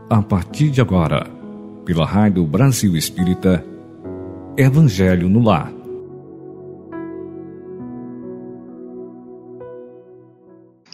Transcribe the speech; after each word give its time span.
A 0.07 0.21
partir 0.21 0.69
de 0.69 0.81
agora, 0.81 1.25
pela 1.83 2.05
Rádio 2.05 2.45
Brasil 2.45 2.95
Espírita, 2.95 3.65
Evangelho 4.55 5.27
no 5.27 5.41
Lar 5.41 5.76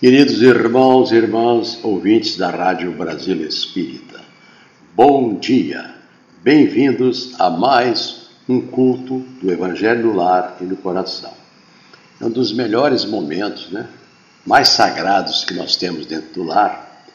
Queridos 0.03 0.41
irmãos 0.41 1.13
e 1.13 1.15
irmãs 1.15 1.79
ouvintes 1.81 2.35
da 2.35 2.49
Rádio 2.49 2.91
Brasil 2.91 3.37
Espírita, 3.45 4.19
bom 4.93 5.35
dia! 5.35 5.95
Bem-vindos 6.43 7.39
a 7.39 7.49
mais 7.49 8.27
um 8.49 8.59
culto 8.59 9.19
do 9.41 9.49
Evangelho 9.49 10.07
no 10.07 10.13
Lar 10.13 10.57
e 10.59 10.65
no 10.65 10.75
Coração. 10.75 11.31
É 12.19 12.25
um 12.25 12.29
dos 12.29 12.51
melhores 12.51 13.05
momentos, 13.05 13.71
né? 13.71 13.87
mais 14.45 14.67
sagrados 14.67 15.45
que 15.45 15.53
nós 15.53 15.77
temos 15.77 16.05
dentro 16.05 16.33
do 16.33 16.43
lar, 16.43 17.05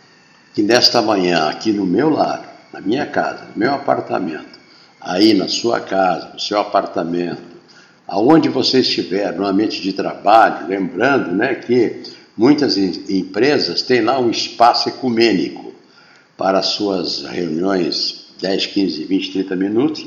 que 0.55 0.63
nesta 0.63 1.03
manhã, 1.03 1.47
aqui 1.51 1.73
no 1.73 1.85
meu 1.85 2.09
lar, 2.09 2.71
na 2.73 2.81
minha 2.81 3.05
casa, 3.05 3.49
no 3.55 3.59
meu 3.61 3.75
apartamento, 3.75 4.59
aí 4.99 5.35
na 5.35 5.47
sua 5.47 5.79
casa, 5.79 6.31
no 6.33 6.41
seu 6.41 6.59
apartamento, 6.59 7.43
aonde 8.07 8.49
você 8.49 8.81
estiver, 8.81 9.35
no 9.35 9.45
ambiente 9.45 9.83
de 9.83 9.93
trabalho, 9.93 10.67
lembrando 10.67 11.33
né, 11.33 11.55
que 11.55 12.17
Muitas 12.39 12.77
empresas 12.77 13.83
têm 13.83 14.01
lá 14.01 14.21
um 14.21 14.31
espaço 14.31 14.89
ecumênico 14.89 15.75
para 16.37 16.63
suas 16.63 17.25
reuniões 17.25 18.27
10, 18.41 18.67
15, 18.67 19.05
20, 19.07 19.33
30 19.33 19.57
minutos 19.57 20.07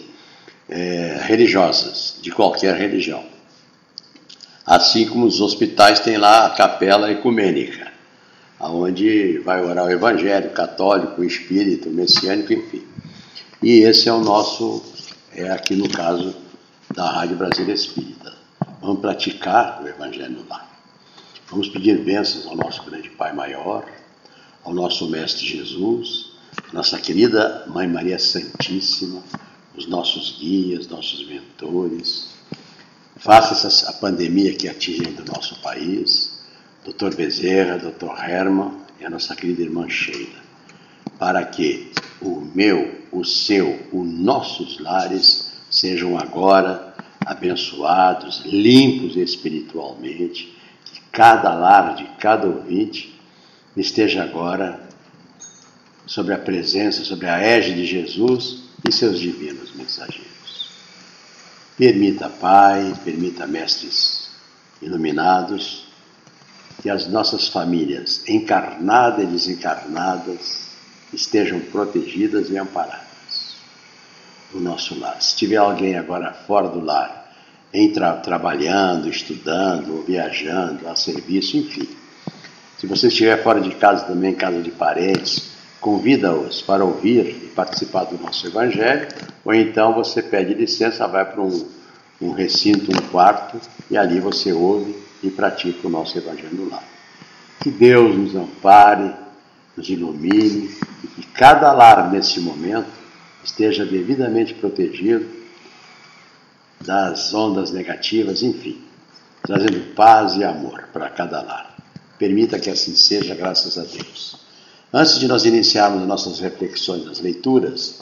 é, 0.70 1.20
religiosas, 1.23 2.16
de 2.22 2.32
qualquer 2.32 2.73
religião. 2.78 3.22
Assim 4.66 5.06
como 5.06 5.26
os 5.26 5.42
hospitais 5.42 6.00
têm 6.00 6.16
lá 6.16 6.46
a 6.46 6.52
capela 6.52 7.12
ecumênica, 7.12 7.92
onde 8.62 9.40
vai 9.40 9.62
orar 9.62 9.88
o 9.88 9.92
evangelho 9.92 10.52
católico, 10.52 11.26
espírito, 11.26 11.90
messiânico, 11.90 12.54
enfim. 12.54 12.84
E 13.62 13.80
esse 13.80 14.08
é 14.08 14.14
o 14.14 14.22
nosso, 14.22 14.82
é 15.36 15.50
aqui 15.50 15.76
no 15.76 15.90
caso 15.90 16.34
da 16.95 17.12
Rádio 17.12 17.36
Brasília 17.36 17.73
Espírita. 17.73 18.34
Vamos 18.80 19.02
praticar 19.02 19.82
o 19.84 19.88
evangelho 19.90 20.45
lá. 20.50 20.70
Vamos 21.52 21.68
pedir 21.68 21.98
bênçãos 21.98 22.48
ao 22.48 22.56
nosso 22.56 22.82
grande 22.84 23.10
Pai 23.10 23.34
Maior, 23.34 23.86
ao 24.64 24.74
nosso 24.74 25.10
Mestre 25.10 25.46
Jesus, 25.46 26.32
nossa 26.72 26.98
querida 26.98 27.66
Mãe 27.68 27.90
Maria 27.90 28.18
Santíssima, 28.18 29.22
os 29.76 29.86
nossos 29.86 30.38
guias, 30.40 30.88
nossos 30.88 31.28
mentores. 31.28 32.30
Faça 33.18 33.68
essa 33.68 33.90
a 33.90 33.94
pandemia 33.94 34.54
que 34.56 34.70
atinge 34.70 35.04
o 35.04 35.26
nosso 35.26 35.62
país, 35.62 36.42
Dr. 36.86 37.14
Bezerra, 37.14 37.78
Dr. 37.78 38.18
Herman 38.18 38.72
e 39.02 39.06
a 39.06 39.10
nossa 39.10 39.36
querida 39.36 39.62
irmã 39.62 39.90
Sheila, 39.90 40.40
para 41.20 41.44
que 41.44 41.92
o 42.22 42.40
meu, 42.56 42.98
o 43.12 43.26
seu, 43.26 43.78
os 43.92 44.08
nossos 44.08 44.80
lares 44.80 45.52
sejam 45.70 46.18
agora 46.18 46.96
abençoados, 47.26 48.42
limpos 48.46 49.18
espiritualmente 49.18 50.61
cada 51.12 51.54
lar 51.54 51.95
de 51.95 52.06
cada 52.20 52.48
ouvinte 52.48 53.20
esteja 53.76 54.23
agora 54.23 54.80
sobre 56.05 56.33
a 56.33 56.38
presença, 56.38 57.04
sobre 57.04 57.27
a 57.27 57.39
égide 57.39 57.82
de 57.82 57.86
Jesus 57.86 58.64
e 58.88 58.92
seus 58.92 59.20
divinos 59.20 59.73
mensageiros. 59.76 60.72
Permita, 61.77 62.30
Pai, 62.30 62.94
permita, 63.04 63.48
mestres 63.48 64.30
iluminados, 64.82 65.88
que 66.82 66.89
as 66.89 67.08
nossas 67.08 67.48
famílias, 67.48 68.28
encarnadas 68.28 69.23
e 69.23 69.28
desencarnadas, 69.28 70.72
estejam 71.14 71.60
protegidas 71.60 72.49
e 72.49 72.58
amparadas 72.58 73.55
no 74.54 74.60
nosso 74.60 74.99
lar. 74.99 75.22
Se 75.22 75.36
tiver 75.36 75.58
alguém 75.58 75.95
agora 75.95 76.33
fora 76.33 76.67
do 76.70 76.80
lar, 76.80 77.20
em 77.73 77.92
tra 77.92 78.14
trabalhando, 78.14 79.09
estudando, 79.09 80.04
viajando, 80.05 80.87
a 80.87 80.95
serviço, 80.95 81.58
enfim. 81.58 81.87
Se 82.77 82.87
você 82.87 83.08
estiver 83.08 83.42
fora 83.42 83.61
de 83.61 83.71
casa 83.76 84.05
também, 84.05 84.32
em 84.32 84.36
casa 84.36 84.61
de 84.61 84.71
parentes, 84.71 85.52
convida-os 85.80 86.61
para 86.61 86.83
ouvir 86.83 87.27
e 87.27 87.52
participar 87.55 88.05
do 88.05 88.17
nosso 88.17 88.45
Evangelho, 88.45 89.08
ou 89.45 89.54
então 89.54 89.93
você 89.93 90.21
pede 90.21 90.54
licença, 90.54 91.08
vai 91.08 91.26
para 91.26 91.42
um, 91.42 91.67
um 92.21 92.31
recinto, 92.31 92.92
um 92.92 93.08
quarto, 93.10 93.60
e 93.89 93.98
ali 93.98 94.20
você 94.20 94.52
ouve 94.52 94.95
e 95.23 95.30
pratica 95.30 95.87
o 95.87 95.92
nosso 95.92 96.17
Evangelho 96.17 96.70
lar. 96.70 96.83
Que 97.60 97.70
Deus 97.70 98.15
nos 98.15 98.36
ampare, 98.36 99.11
nos 99.77 99.89
ilumine, 99.89 100.76
e 101.04 101.08
que 101.08 101.26
cada 101.27 101.71
lar 101.71 102.11
nesse 102.11 102.39
momento 102.39 102.89
esteja 103.43 103.86
devidamente 103.86 104.54
protegido 104.54 105.41
das 106.86 107.33
ondas 107.33 107.71
negativas, 107.71 108.42
enfim, 108.43 108.81
trazendo 109.43 109.93
paz 109.93 110.36
e 110.36 110.43
amor 110.43 110.89
para 110.93 111.09
cada 111.09 111.42
lar. 111.42 111.75
Permita 112.17 112.59
que 112.59 112.69
assim 112.69 112.95
seja, 112.95 113.33
graças 113.33 113.77
a 113.77 113.83
Deus. 113.83 114.37
Antes 114.93 115.19
de 115.19 115.27
nós 115.27 115.45
iniciarmos 115.45 116.05
nossas 116.05 116.39
reflexões, 116.39 117.08
as 117.08 117.19
leituras, 117.19 118.02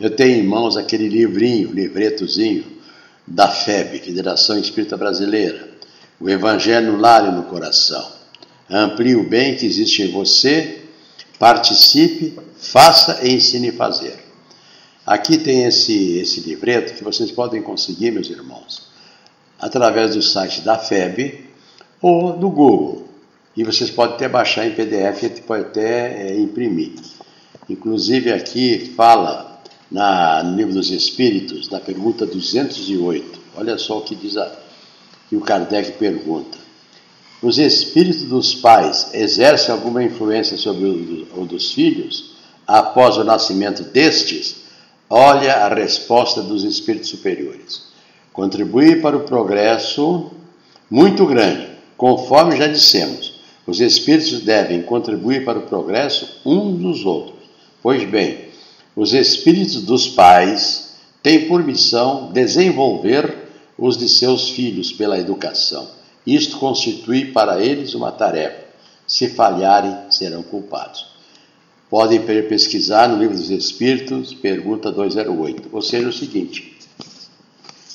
eu 0.00 0.14
tenho 0.14 0.42
em 0.42 0.46
mãos 0.46 0.76
aquele 0.76 1.08
livrinho, 1.08 1.72
livretozinho 1.72 2.64
da 3.26 3.48
FEB, 3.48 4.00
Federação 4.00 4.58
Espírita 4.58 4.96
Brasileira, 4.96 5.70
o 6.18 6.28
Evangelho 6.28 6.92
no 6.92 6.98
Lar 6.98 7.28
e 7.28 7.30
no 7.30 7.44
Coração. 7.44 8.10
Amplie 8.68 9.14
o 9.14 9.28
bem 9.28 9.56
que 9.56 9.64
existe 9.64 10.02
em 10.02 10.10
você, 10.10 10.82
participe, 11.38 12.38
faça 12.56 13.20
e 13.22 13.34
ensine 13.34 13.70
a 13.70 13.74
fazer. 13.74 14.21
Aqui 15.06 15.36
tem 15.36 15.64
esse, 15.64 16.18
esse 16.18 16.40
livreto 16.40 16.94
que 16.94 17.02
vocês 17.02 17.30
podem 17.30 17.60
conseguir, 17.60 18.12
meus 18.12 18.30
irmãos, 18.30 18.86
através 19.58 20.14
do 20.14 20.22
site 20.22 20.60
da 20.60 20.78
FEB 20.78 21.44
ou 22.00 22.36
do 22.36 22.48
Google. 22.48 23.08
E 23.56 23.64
vocês 23.64 23.90
podem 23.90 24.14
até 24.14 24.28
baixar 24.28 24.66
em 24.66 24.74
PDF 24.74 25.24
e 25.24 25.42
pode 25.42 25.62
até 25.62 26.28
é, 26.28 26.38
imprimir. 26.38 26.92
Inclusive 27.68 28.32
aqui 28.32 28.92
fala 28.96 29.60
na, 29.90 30.42
no 30.42 30.56
livro 30.56 30.72
dos 30.72 30.90
Espíritos, 30.90 31.68
na 31.68 31.80
pergunta 31.80 32.24
208. 32.24 33.40
Olha 33.56 33.76
só 33.78 33.98
o 33.98 34.02
que 34.02 34.14
diz 34.14 34.36
a, 34.36 34.50
que 35.28 35.36
o 35.36 35.40
Kardec 35.40 35.92
pergunta. 35.92 36.58
Os 37.42 37.58
espíritos 37.58 38.22
dos 38.22 38.54
pais 38.54 39.12
exercem 39.12 39.74
alguma 39.74 40.02
influência 40.02 40.56
sobre 40.56 40.84
o, 40.86 41.40
o 41.40 41.44
dos 41.44 41.72
filhos 41.72 42.36
após 42.66 43.16
o 43.16 43.24
nascimento 43.24 43.82
destes? 43.82 44.61
Olha 45.14 45.66
a 45.66 45.68
resposta 45.68 46.40
dos 46.40 46.64
espíritos 46.64 47.10
superiores. 47.10 47.82
Contribuir 48.32 49.02
para 49.02 49.14
o 49.14 49.24
progresso 49.24 50.30
muito 50.90 51.26
grande, 51.26 51.68
conforme 51.98 52.56
já 52.56 52.66
dissemos. 52.66 53.34
Os 53.66 53.78
espíritos 53.78 54.40
devem 54.40 54.80
contribuir 54.80 55.44
para 55.44 55.58
o 55.58 55.66
progresso 55.66 56.40
uns 56.46 56.78
dos 56.78 57.04
outros. 57.04 57.36
Pois 57.82 58.08
bem, 58.08 58.46
os 58.96 59.12
espíritos 59.12 59.82
dos 59.82 60.08
pais 60.08 60.94
têm 61.22 61.46
por 61.46 61.62
missão 61.62 62.32
desenvolver 62.32 63.36
os 63.76 63.98
de 63.98 64.08
seus 64.08 64.48
filhos 64.48 64.92
pela 64.92 65.18
educação. 65.18 65.90
Isto 66.26 66.56
constitui 66.56 67.26
para 67.26 67.62
eles 67.62 67.92
uma 67.92 68.12
tarefa. 68.12 68.64
Se 69.06 69.28
falharem, 69.28 69.94
serão 70.10 70.42
culpados. 70.42 71.11
Podem 71.92 72.22
pesquisar 72.22 73.06
no 73.06 73.18
Livro 73.18 73.36
dos 73.36 73.50
Espíritos, 73.50 74.32
pergunta 74.32 74.90
208. 74.90 75.68
Ou 75.70 75.82
seja, 75.82 76.08
o 76.08 76.12
seguinte: 76.12 76.74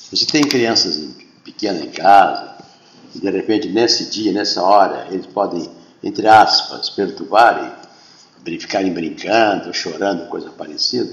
você 0.08 0.24
tem 0.24 0.40
crianças 0.42 1.16
pequenas 1.42 1.82
em 1.82 1.90
casa, 1.90 2.54
e 3.12 3.18
de 3.18 3.28
repente 3.28 3.68
nesse 3.68 4.08
dia, 4.08 4.30
nessa 4.30 4.62
hora, 4.62 5.08
eles 5.10 5.26
podem, 5.26 5.68
entre 6.00 6.28
aspas, 6.28 6.88
perturbar 6.90 7.82
e 8.46 8.60
ficarem 8.60 8.92
brincando, 8.92 9.74
chorando, 9.74 10.28
coisa 10.28 10.48
parecida. 10.50 11.12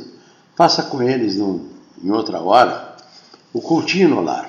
Faça 0.56 0.84
com 0.84 1.02
eles 1.02 1.38
num, 1.38 1.68
em 2.04 2.12
outra 2.12 2.40
hora 2.40 2.98
o 3.52 3.62
cultinho 3.62 4.10
no 4.10 4.22
lar. 4.22 4.48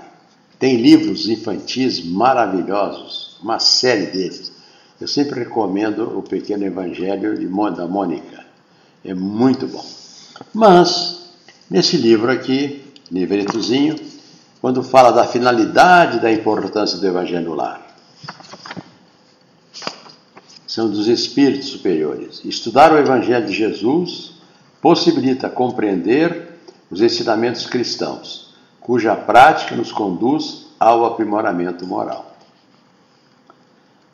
Tem 0.59 0.77
livros 0.77 1.27
infantis 1.27 2.05
maravilhosos, 2.05 3.38
uma 3.43 3.59
série 3.59 4.09
deles. 4.09 4.53
Eu 5.00 5.06
sempre 5.06 5.40
recomendo 5.40 6.19
o 6.19 6.22
Pequeno 6.22 6.64
Evangelho 6.64 7.38
de 7.38 7.46
da 7.46 7.87
Mônica. 7.87 8.44
É 9.04 9.12
muito 9.12 9.66
bom. 9.66 9.84
Mas, 10.54 11.31
nesse 11.70 11.96
livro 11.96 12.31
aqui, 12.31 12.82
livretozinho, 13.10 13.96
quando 14.60 14.82
fala 14.82 15.12
da 15.12 15.26
finalidade 15.26 16.19
da 16.19 16.32
importância 16.32 16.98
do 16.98 17.06
Evangelho 17.06 17.54
lar, 17.54 17.87
são 20.66 20.90
dos 20.90 21.08
espíritos 21.08 21.69
superiores. 21.69 22.40
Estudar 22.44 22.92
o 22.92 22.99
Evangelho 22.99 23.46
de 23.46 23.52
Jesus 23.52 24.32
possibilita 24.81 25.49
compreender 25.50 26.58
os 26.90 27.00
ensinamentos 27.00 27.66
cristãos, 27.66 28.54
cuja 28.81 29.14
prática 29.14 29.76
nos 29.76 29.92
conduz 29.92 30.66
ao 30.78 31.04
aprimoramento 31.04 31.87
moral. 31.87 32.25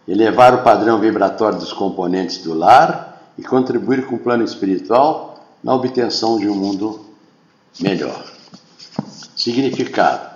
Elevar 0.07 0.55
o 0.55 0.63
padrão 0.63 0.99
vibratório 0.99 1.59
dos 1.59 1.73
componentes 1.73 2.39
do 2.39 2.55
lar 2.55 3.33
e 3.39 3.43
contribuir 3.43 4.07
com 4.07 4.17
o 4.17 4.19
plano 4.19 4.45
espiritual 4.45 5.45
na 5.63 5.75
obtenção 5.75 6.39
de 6.39 6.49
um 6.49 6.55
mundo 6.55 7.07
melhor. 7.81 8.25
Significado: 9.37 10.29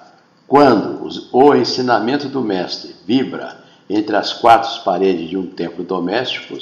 quando 0.46 1.08
o 1.32 1.54
ensinamento 1.54 2.28
do 2.28 2.42
Mestre 2.42 2.94
vibra 3.04 3.64
entre 3.90 4.16
as 4.16 4.32
quatro 4.32 4.82
paredes 4.84 5.28
de 5.28 5.36
um 5.36 5.46
templo 5.46 5.84
doméstico, 5.84 6.56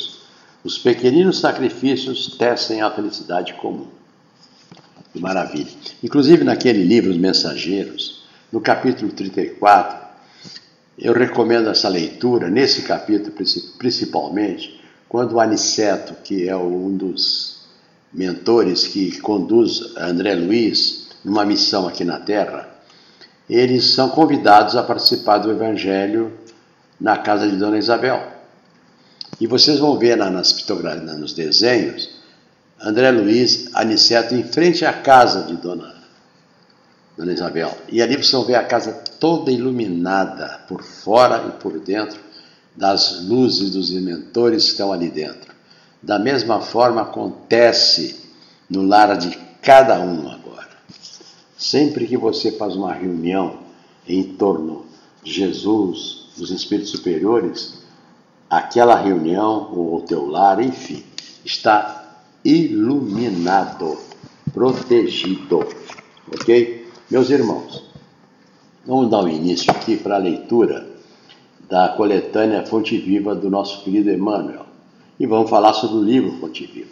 os 0.63 0.79
pequeninos 0.79 1.41
sacrifícios 1.41 2.37
tecem 2.39 2.81
a 2.81 2.91
felicidade 2.91 3.53
comum. 3.55 3.87
Que 5.13 5.21
maravilha. 5.21 5.71
Inclusive 6.03 6.43
naquele 6.43 6.83
livro, 6.83 7.11
Os 7.11 7.19
Mensageiros, 7.19 8.25
no 8.51 8.61
capítulo 8.61 9.13
34, 9.13 10.04
eu 10.99 11.13
recomendo 11.13 11.69
essa 11.69 11.89
leitura, 11.89 12.49
nesse 12.49 12.83
capítulo 12.83 13.33
principalmente, 13.79 14.81
quando 15.09 15.33
o 15.33 15.41
Aniceto, 15.41 16.15
que 16.23 16.49
é 16.49 16.57
um 16.57 16.97
dos 16.97 17.65
mentores 18.13 18.87
que 18.87 19.21
conduz 19.21 19.97
André 19.97 20.35
Luiz 20.35 21.09
numa 21.25 21.45
missão 21.45 21.89
aqui 21.89 22.05
na 22.05 22.21
Terra, 22.21 22.69
eles 23.49 23.93
são 23.93 24.09
convidados 24.09 24.77
a 24.77 24.83
participar 24.83 25.39
do 25.39 25.51
Evangelho 25.51 26.33
na 27.01 27.19
casa 27.19 27.49
de 27.49 27.57
Dona 27.57 27.79
Isabel. 27.79 28.33
E 29.41 29.47
vocês 29.47 29.79
vão 29.79 29.99
ver 29.99 30.17
nas 30.17 30.53
pictogramas, 30.53 31.19
nos 31.19 31.33
desenhos, 31.33 32.09
André 32.81 33.11
Luiz 33.11 33.69
Aniceto 33.75 34.35
em 34.35 34.45
frente 34.45 34.85
à 34.85 34.93
casa 34.93 35.43
de 35.43 35.57
Dona, 35.57 35.95
Dona 37.17 37.33
Isabel. 37.33 37.77
E 37.91 38.01
ali 38.01 38.17
vocês 38.17 38.33
vão 38.33 38.45
ver 38.45 38.57
a 38.57 38.65
casa 38.65 38.93
toda 39.25 39.51
iluminada 39.51 40.61
por 40.69 40.83
fora 40.83 41.47
e 41.49 41.53
por 41.53 41.81
dentro 41.81 42.21
das 42.77 43.25
luzes 43.25 43.71
dos 43.71 43.91
mentores 43.91 44.65
que 44.65 44.71
estão 44.73 44.93
ali 44.93 45.09
dentro. 45.09 45.51
Da 46.03 46.19
mesma 46.19 46.61
forma 46.61 47.01
acontece 47.01 48.21
no 48.69 48.83
lar 48.83 49.17
de 49.17 49.31
cada 49.63 49.99
um 49.99 50.29
agora. 50.31 50.69
Sempre 51.57 52.07
que 52.07 52.19
você 52.19 52.53
faz 52.53 52.77
uma 52.77 52.93
reunião 52.93 53.61
em 54.07 54.23
torno 54.35 54.85
de 55.23 55.33
Jesus, 55.33 56.27
dos 56.37 56.51
espíritos 56.51 56.91
superiores, 56.91 57.79
aquela 58.51 59.01
reunião, 59.01 59.73
ou 59.73 59.97
o 59.97 60.03
teu 60.03 60.27
lar, 60.27 60.63
enfim, 60.63 61.03
está 61.43 62.21
iluminado, 62.45 63.97
protegido. 64.53 65.67
Ok? 66.31 66.87
Meus 67.11 67.31
irmãos, 67.31 67.94
vamos 68.87 69.11
dar 69.11 69.25
um 69.25 69.29
início 69.29 69.71
aqui 69.71 69.97
para 69.97 70.17
a 70.17 70.19
leitura 70.19 70.87
da 71.69 71.89
coletânea 71.91 72.65
Fonte 72.67 72.97
Viva 72.99 73.35
do 73.35 73.51
nosso 73.51 73.83
querido 73.83 74.11
Emmanuel. 74.11 74.67
E 75.19 75.27
vamos 75.27 75.49
falar 75.49 75.73
sobre 75.73 75.97
o 75.97 76.03
livro 76.03 76.39
Fonte 76.39 76.67
Viva. 76.67 76.91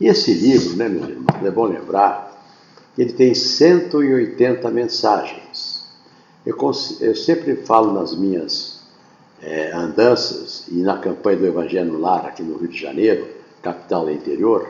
E 0.00 0.06
esse 0.06 0.32
livro, 0.32 0.76
né, 0.76 0.88
meus 0.88 1.08
irmãos, 1.08 1.44
é 1.44 1.50
bom 1.50 1.64
lembrar 1.64 2.32
que 2.94 3.02
ele 3.02 3.12
tem 3.12 3.34
180 3.34 4.70
mensagens 4.70 5.82
eu, 6.44 6.56
eu 7.00 7.14
sempre 7.14 7.56
falo 7.56 7.92
nas 7.92 8.16
minhas 8.16 8.80
é, 9.40 9.72
andanças 9.72 10.66
e 10.68 10.82
na 10.82 10.98
campanha 10.98 11.38
do 11.38 11.46
Evangelho 11.46 11.98
Lar, 11.98 12.26
aqui 12.26 12.42
no 12.42 12.56
Rio 12.56 12.68
de 12.68 12.78
Janeiro, 12.78 13.28
capital 13.62 14.06
do 14.06 14.10
interior, 14.10 14.68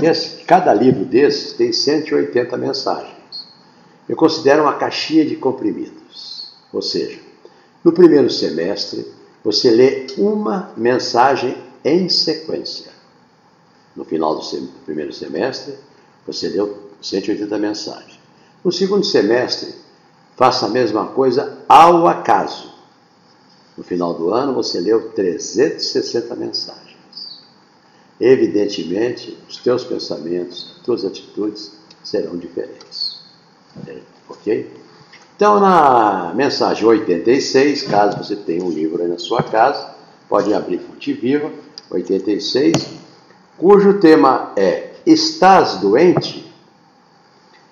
esse, 0.00 0.42
cada 0.44 0.72
livro 0.72 1.04
desses 1.04 1.52
tem 1.52 1.72
180 1.72 2.56
mensagens. 2.56 3.12
Eu 4.08 4.16
considero 4.16 4.62
uma 4.62 4.74
caixinha 4.74 5.24
de 5.24 5.36
comprimidos. 5.36 6.52
Ou 6.72 6.82
seja, 6.82 7.20
no 7.82 7.92
primeiro 7.92 8.30
semestre, 8.30 9.06
você 9.42 9.70
lê 9.70 10.06
uma 10.18 10.72
mensagem 10.76 11.56
em 11.84 12.08
sequência. 12.08 12.92
No 13.94 14.04
final 14.04 14.34
do 14.34 14.68
primeiro 14.84 15.12
semestre, 15.12 15.74
você 16.26 16.48
leu 16.48 16.90
180 17.00 17.58
mensagens. 17.58 18.18
No 18.64 18.72
segundo 18.72 19.04
semestre, 19.04 19.74
Faça 20.36 20.66
a 20.66 20.68
mesma 20.68 21.06
coisa 21.06 21.58
ao 21.68 22.08
acaso. 22.08 22.72
No 23.76 23.84
final 23.84 24.14
do 24.14 24.32
ano 24.32 24.52
você 24.52 24.80
leu 24.80 25.10
360 25.10 26.34
mensagens. 26.34 26.94
Evidentemente, 28.20 29.38
os 29.48 29.58
teus 29.58 29.84
pensamentos, 29.84 30.74
as 30.76 30.84
tuas 30.84 31.04
atitudes 31.04 31.72
serão 32.02 32.36
diferentes. 32.36 33.20
É, 33.86 33.98
ok? 34.28 34.70
Então, 35.36 35.58
na 35.58 36.32
mensagem 36.34 36.84
86, 36.84 37.82
caso 37.82 38.18
você 38.18 38.36
tenha 38.36 38.62
um 38.62 38.70
livro 38.70 39.02
aí 39.02 39.08
na 39.08 39.18
sua 39.18 39.42
casa, 39.42 39.94
pode 40.28 40.54
abrir 40.54 40.78
Fonte 40.78 41.12
Viva, 41.12 41.50
86, 41.90 42.72
cujo 43.58 43.98
tema 43.98 44.52
é 44.56 44.92
Estás 45.04 45.76
doente? 45.78 46.50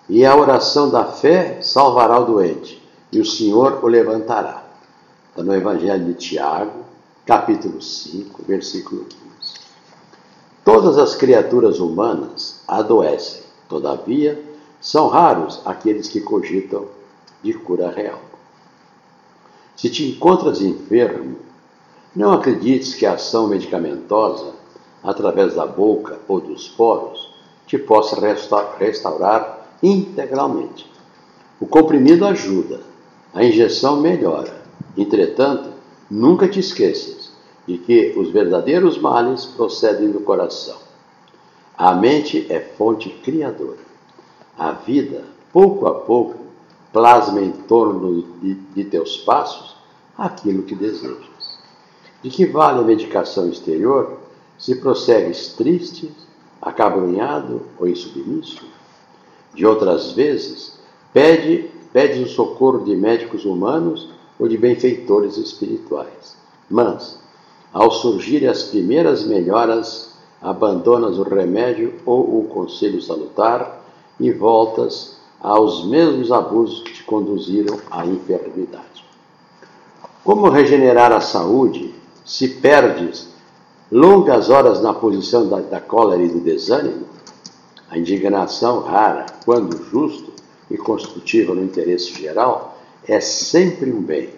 E 0.08 0.26
a 0.26 0.36
oração 0.36 0.90
da 0.90 1.04
fé 1.04 1.62
salvará 1.62 2.18
o 2.18 2.26
doente, 2.26 2.82
e 3.10 3.20
o 3.20 3.24
Senhor 3.24 3.82
o 3.82 3.86
levantará. 3.86 4.64
Está 5.30 5.42
no 5.42 5.54
Evangelho 5.54 6.04
de 6.04 6.14
Tiago, 6.14 6.84
capítulo 7.24 7.80
5, 7.80 8.42
versículo 8.46 9.04
15. 9.04 9.22
Todas 10.64 10.98
as 10.98 11.14
criaturas 11.14 11.78
humanas 11.78 12.62
adoecem, 12.68 13.42
todavia, 13.68 14.51
são 14.82 15.06
raros 15.06 15.62
aqueles 15.64 16.08
que 16.08 16.20
cogitam 16.20 16.86
de 17.40 17.54
cura 17.54 17.88
real. 17.88 18.20
Se 19.76 19.88
te 19.88 20.10
encontras 20.10 20.60
enfermo, 20.60 21.36
não 22.14 22.32
acredites 22.32 22.94
que 22.94 23.06
a 23.06 23.14
ação 23.14 23.46
medicamentosa, 23.46 24.52
através 25.02 25.54
da 25.54 25.66
boca 25.66 26.18
ou 26.26 26.40
dos 26.40 26.68
poros, 26.68 27.32
te 27.66 27.78
possa 27.78 28.20
restaurar 28.78 29.68
integralmente. 29.82 30.90
O 31.60 31.66
comprimido 31.66 32.26
ajuda, 32.26 32.80
a 33.32 33.44
injeção 33.44 34.00
melhora. 34.00 34.62
Entretanto, 34.96 35.70
nunca 36.10 36.48
te 36.48 36.58
esqueças 36.58 37.30
de 37.66 37.78
que 37.78 38.14
os 38.16 38.30
verdadeiros 38.30 38.98
males 38.98 39.46
procedem 39.46 40.10
do 40.10 40.20
coração. 40.20 40.76
A 41.78 41.94
mente 41.94 42.46
é 42.50 42.60
fonte 42.60 43.08
criadora. 43.08 43.91
A 44.56 44.72
vida, 44.72 45.24
pouco 45.52 45.86
a 45.86 45.94
pouco, 45.94 46.42
plasma 46.92 47.40
em 47.40 47.52
torno 47.52 48.22
de, 48.40 48.54
de 48.54 48.84
teus 48.84 49.16
passos 49.18 49.74
aquilo 50.16 50.62
que 50.62 50.74
desejas. 50.74 51.58
De 52.22 52.30
que 52.30 52.44
vale 52.46 52.80
a 52.80 52.82
medicação 52.82 53.48
exterior 53.48 54.18
se 54.58 54.76
prossegues 54.76 55.54
triste, 55.54 56.12
acabrunhado 56.60 57.62
ou 57.78 57.88
insubmisso? 57.88 58.64
De 59.54 59.66
outras 59.66 60.12
vezes, 60.12 60.78
pede, 61.12 61.70
pede 61.92 62.22
o 62.22 62.28
socorro 62.28 62.84
de 62.84 62.94
médicos 62.94 63.44
humanos 63.44 64.10
ou 64.38 64.46
de 64.46 64.56
benfeitores 64.56 65.36
espirituais. 65.36 66.36
Mas, 66.70 67.18
ao 67.72 67.90
surgirem 67.90 68.48
as 68.48 68.62
primeiras 68.64 69.24
melhoras, 69.24 70.14
abandonas 70.40 71.18
o 71.18 71.22
remédio 71.22 71.94
ou 72.04 72.40
o 72.40 72.48
conselho 72.48 73.00
salutar 73.00 73.81
e 74.18 74.30
voltas 74.30 75.16
aos 75.40 75.84
mesmos 75.86 76.30
abusos 76.30 76.82
que 76.82 76.92
te 76.92 77.02
conduziram 77.02 77.78
à 77.90 78.06
enfermidade. 78.06 79.04
Como 80.22 80.48
regenerar 80.48 81.10
a 81.10 81.20
saúde 81.20 81.92
se 82.24 82.48
perdes 82.48 83.28
longas 83.90 84.50
horas 84.50 84.80
na 84.80 84.94
posição 84.94 85.48
da, 85.48 85.60
da 85.60 85.80
cólera 85.80 86.22
e 86.22 86.28
do 86.28 86.40
desânimo? 86.40 87.06
A 87.90 87.98
indignação 87.98 88.80
rara, 88.80 89.26
quando 89.44 89.84
justo 89.90 90.32
e 90.70 90.76
construtiva 90.76 91.54
no 91.54 91.62
interesse 91.62 92.14
geral, 92.14 92.78
é 93.06 93.20
sempre 93.20 93.92
um 93.92 94.00
bem, 94.00 94.30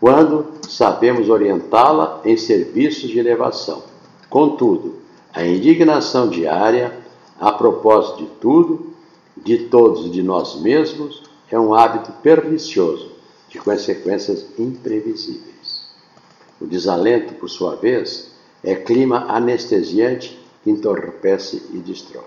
quando 0.00 0.46
sabemos 0.68 1.28
orientá-la 1.28 2.20
em 2.24 2.36
serviços 2.36 3.08
de 3.08 3.18
elevação. 3.18 3.82
Contudo, 4.28 4.96
a 5.32 5.46
indignação 5.46 6.28
diária, 6.28 6.98
a 7.40 7.52
propósito 7.52 8.18
de 8.18 8.26
tudo, 8.40 8.87
de 9.44 9.68
todos 9.68 10.06
e 10.06 10.10
de 10.10 10.22
nós 10.22 10.60
mesmos, 10.60 11.22
é 11.50 11.58
um 11.58 11.74
hábito 11.74 12.12
pernicioso, 12.22 13.12
de 13.48 13.58
consequências 13.58 14.44
imprevisíveis. 14.58 15.88
O 16.60 16.66
desalento, 16.66 17.34
por 17.34 17.48
sua 17.48 17.76
vez, 17.76 18.32
é 18.62 18.74
clima 18.74 19.26
anestesiante 19.28 20.38
que 20.62 20.70
entorpece 20.70 21.62
e 21.72 21.78
destrói. 21.78 22.24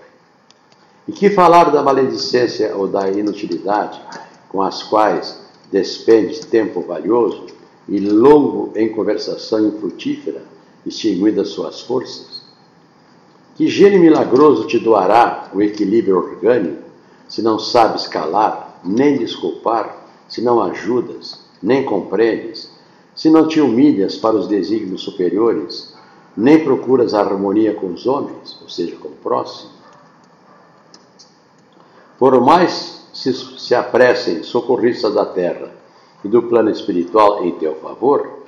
E 1.06 1.12
que 1.12 1.30
falar 1.30 1.70
da 1.70 1.82
maledicência 1.82 2.74
ou 2.76 2.88
da 2.88 3.10
inutilidade 3.10 4.00
com 4.48 4.62
as 4.62 4.82
quais 4.82 5.40
despendes 5.70 6.40
tempo 6.40 6.80
valioso 6.80 7.46
e 7.88 7.98
longo 7.98 8.72
em 8.76 8.88
conversação 8.88 9.66
infrutífera, 9.66 10.42
extinguindo 10.86 11.40
as 11.40 11.48
suas 11.48 11.80
forças? 11.80 12.42
Que 13.54 13.68
gênio 13.68 14.00
milagroso 14.00 14.66
te 14.66 14.78
doará 14.78 15.50
o 15.52 15.60
equilíbrio 15.60 16.16
orgânico 16.16 16.81
se 17.32 17.40
não 17.40 17.58
sabes 17.58 18.06
calar, 18.06 18.78
nem 18.84 19.16
desculpar, 19.16 20.04
se 20.28 20.42
não 20.42 20.62
ajudas, 20.62 21.40
nem 21.62 21.82
compreendes, 21.82 22.70
se 23.16 23.30
não 23.30 23.48
te 23.48 23.58
humilhas 23.58 24.16
para 24.16 24.36
os 24.36 24.46
desígnios 24.46 25.00
superiores, 25.00 25.94
nem 26.36 26.62
procuras 26.62 27.14
a 27.14 27.20
harmonia 27.20 27.72
com 27.72 27.86
os 27.86 28.06
homens, 28.06 28.58
ou 28.60 28.68
seja, 28.68 28.96
com 28.96 29.08
o 29.08 29.12
próximo? 29.12 29.70
Por 32.18 32.38
mais 32.42 33.08
se, 33.14 33.32
se 33.32 33.74
apressem 33.74 34.42
socorristas 34.42 35.14
da 35.14 35.24
terra 35.24 35.74
e 36.22 36.28
do 36.28 36.42
plano 36.42 36.68
espiritual 36.68 37.46
em 37.46 37.52
teu 37.52 37.76
favor, 37.76 38.40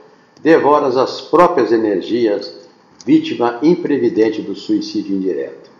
devoras 0.43 0.99
as 0.99 1.23
próprias 1.23 1.73
energias, 1.73 2.55
vítima 3.07 3.61
imprevidente 3.63 4.43
do 4.43 4.55
suicídio 4.55 5.17
indireto. 5.17 5.74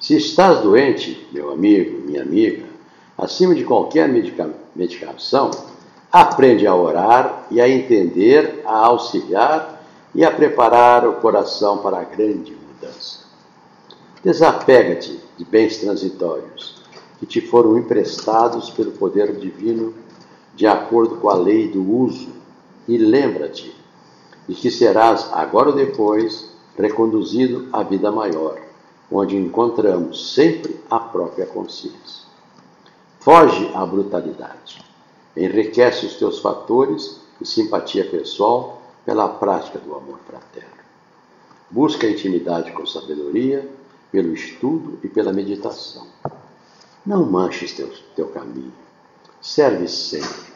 Se 0.00 0.16
estás 0.16 0.60
doente, 0.60 1.26
meu 1.32 1.50
amigo, 1.50 2.06
minha 2.06 2.22
amiga, 2.22 2.64
acima 3.16 3.54
de 3.54 3.64
qualquer 3.64 4.08
medica 4.08 4.48
medicação, 4.74 5.50
aprende 6.10 6.66
a 6.66 6.74
orar 6.74 7.46
e 7.50 7.60
a 7.60 7.68
entender, 7.68 8.62
a 8.64 8.86
auxiliar 8.86 9.84
e 10.14 10.24
a 10.24 10.30
preparar 10.30 11.06
o 11.06 11.14
coração 11.14 11.78
para 11.78 11.98
a 11.98 12.04
grande 12.04 12.54
mudança. 12.54 13.24
Desapega-te 14.22 15.20
de 15.36 15.44
bens 15.44 15.78
transitórios 15.78 16.76
que 17.18 17.26
te 17.26 17.40
foram 17.40 17.76
emprestados 17.76 18.70
pelo 18.70 18.92
poder 18.92 19.36
divino 19.36 19.92
de 20.54 20.66
acordo 20.66 21.16
com 21.16 21.28
a 21.28 21.34
lei 21.34 21.68
do 21.68 21.82
uso 21.82 22.28
e 22.86 22.96
lembra-te 22.96 23.74
de 24.48 24.54
que 24.54 24.70
serás, 24.70 25.28
agora 25.32 25.70
ou 25.70 25.74
depois, 25.74 26.48
reconduzido 26.76 27.68
à 27.72 27.82
vida 27.82 28.10
maior, 28.10 28.58
onde 29.10 29.36
encontramos 29.36 30.34
sempre 30.34 30.78
a 30.90 30.98
própria 30.98 31.46
consciência. 31.46 32.26
Foge 33.20 33.70
à 33.74 33.84
brutalidade, 33.84 34.84
enriquece 35.36 36.06
os 36.06 36.14
teus 36.14 36.38
fatores 36.38 37.20
de 37.40 37.46
simpatia 37.46 38.08
pessoal 38.08 38.82
pela 39.04 39.28
prática 39.28 39.78
do 39.78 39.94
amor 39.94 40.18
fraterno. 40.26 40.68
Busca 41.70 42.06
a 42.06 42.10
intimidade 42.10 42.72
com 42.72 42.86
sabedoria, 42.86 43.68
pelo 44.10 44.32
estudo 44.32 44.98
e 45.02 45.08
pela 45.08 45.32
meditação. 45.32 46.06
Não 47.04 47.24
manches 47.24 47.72
teu, 47.72 47.90
teu 48.16 48.28
caminho, 48.28 48.72
serve 49.40 49.86
sempre 49.86 50.48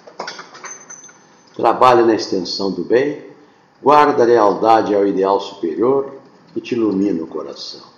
Trabalha 1.54 2.02
na 2.02 2.14
extensão 2.14 2.70
do 2.70 2.82
bem, 2.82 3.26
guarda 3.82 4.22
a 4.22 4.26
lealdade 4.26 4.94
ao 4.94 5.06
ideal 5.06 5.38
superior 5.38 6.14
que 6.54 6.62
te 6.62 6.74
ilumina 6.74 7.22
o 7.22 7.26
coração. 7.26 7.91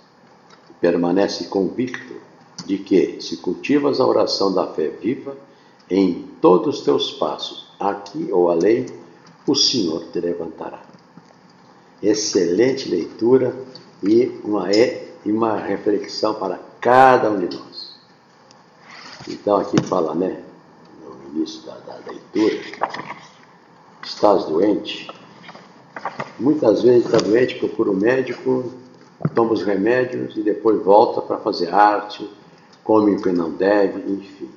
Permanece 0.85 1.45
convicto 1.45 2.13
de 2.63 2.77
que, 2.77 3.19
se 3.19 3.37
cultivas 3.37 3.99
a 3.99 4.05
oração 4.05 4.53
da 4.53 4.67
fé 4.67 4.87
viva, 4.89 5.35
em 5.89 6.27
todos 6.39 6.77
os 6.77 6.85
teus 6.85 7.11
passos, 7.13 7.73
aqui 7.79 8.29
ou 8.31 8.51
além, 8.51 8.85
o 9.47 9.55
Senhor 9.55 10.05
te 10.13 10.19
levantará. 10.19 10.83
Excelente 12.03 12.87
leitura 12.87 13.55
e 14.03 14.39
uma, 14.43 14.71
e 14.71 15.31
uma 15.31 15.57
reflexão 15.57 16.35
para 16.35 16.59
cada 16.79 17.31
um 17.31 17.39
de 17.39 17.57
nós. 17.57 17.95
Então, 19.27 19.57
aqui 19.57 19.81
fala, 19.87 20.13
né, 20.13 20.43
no 21.03 21.35
início 21.35 21.63
da, 21.63 21.77
da 21.77 21.97
leitura, 22.07 22.61
estás 24.03 24.45
doente. 24.45 25.09
Muitas 26.39 26.83
vezes 26.83 27.05
está 27.05 27.17
doente, 27.17 27.55
procura 27.55 27.89
o 27.89 27.93
um 27.93 27.97
médico, 27.97 28.84
toma 29.33 29.53
os 29.53 29.63
remédios 29.63 30.35
e 30.35 30.41
depois 30.41 30.81
volta 30.83 31.21
para 31.21 31.37
fazer 31.37 31.73
arte, 31.73 32.29
come 32.83 33.15
o 33.15 33.21
que 33.21 33.31
não 33.31 33.51
deve, 33.51 34.11
enfim. 34.11 34.49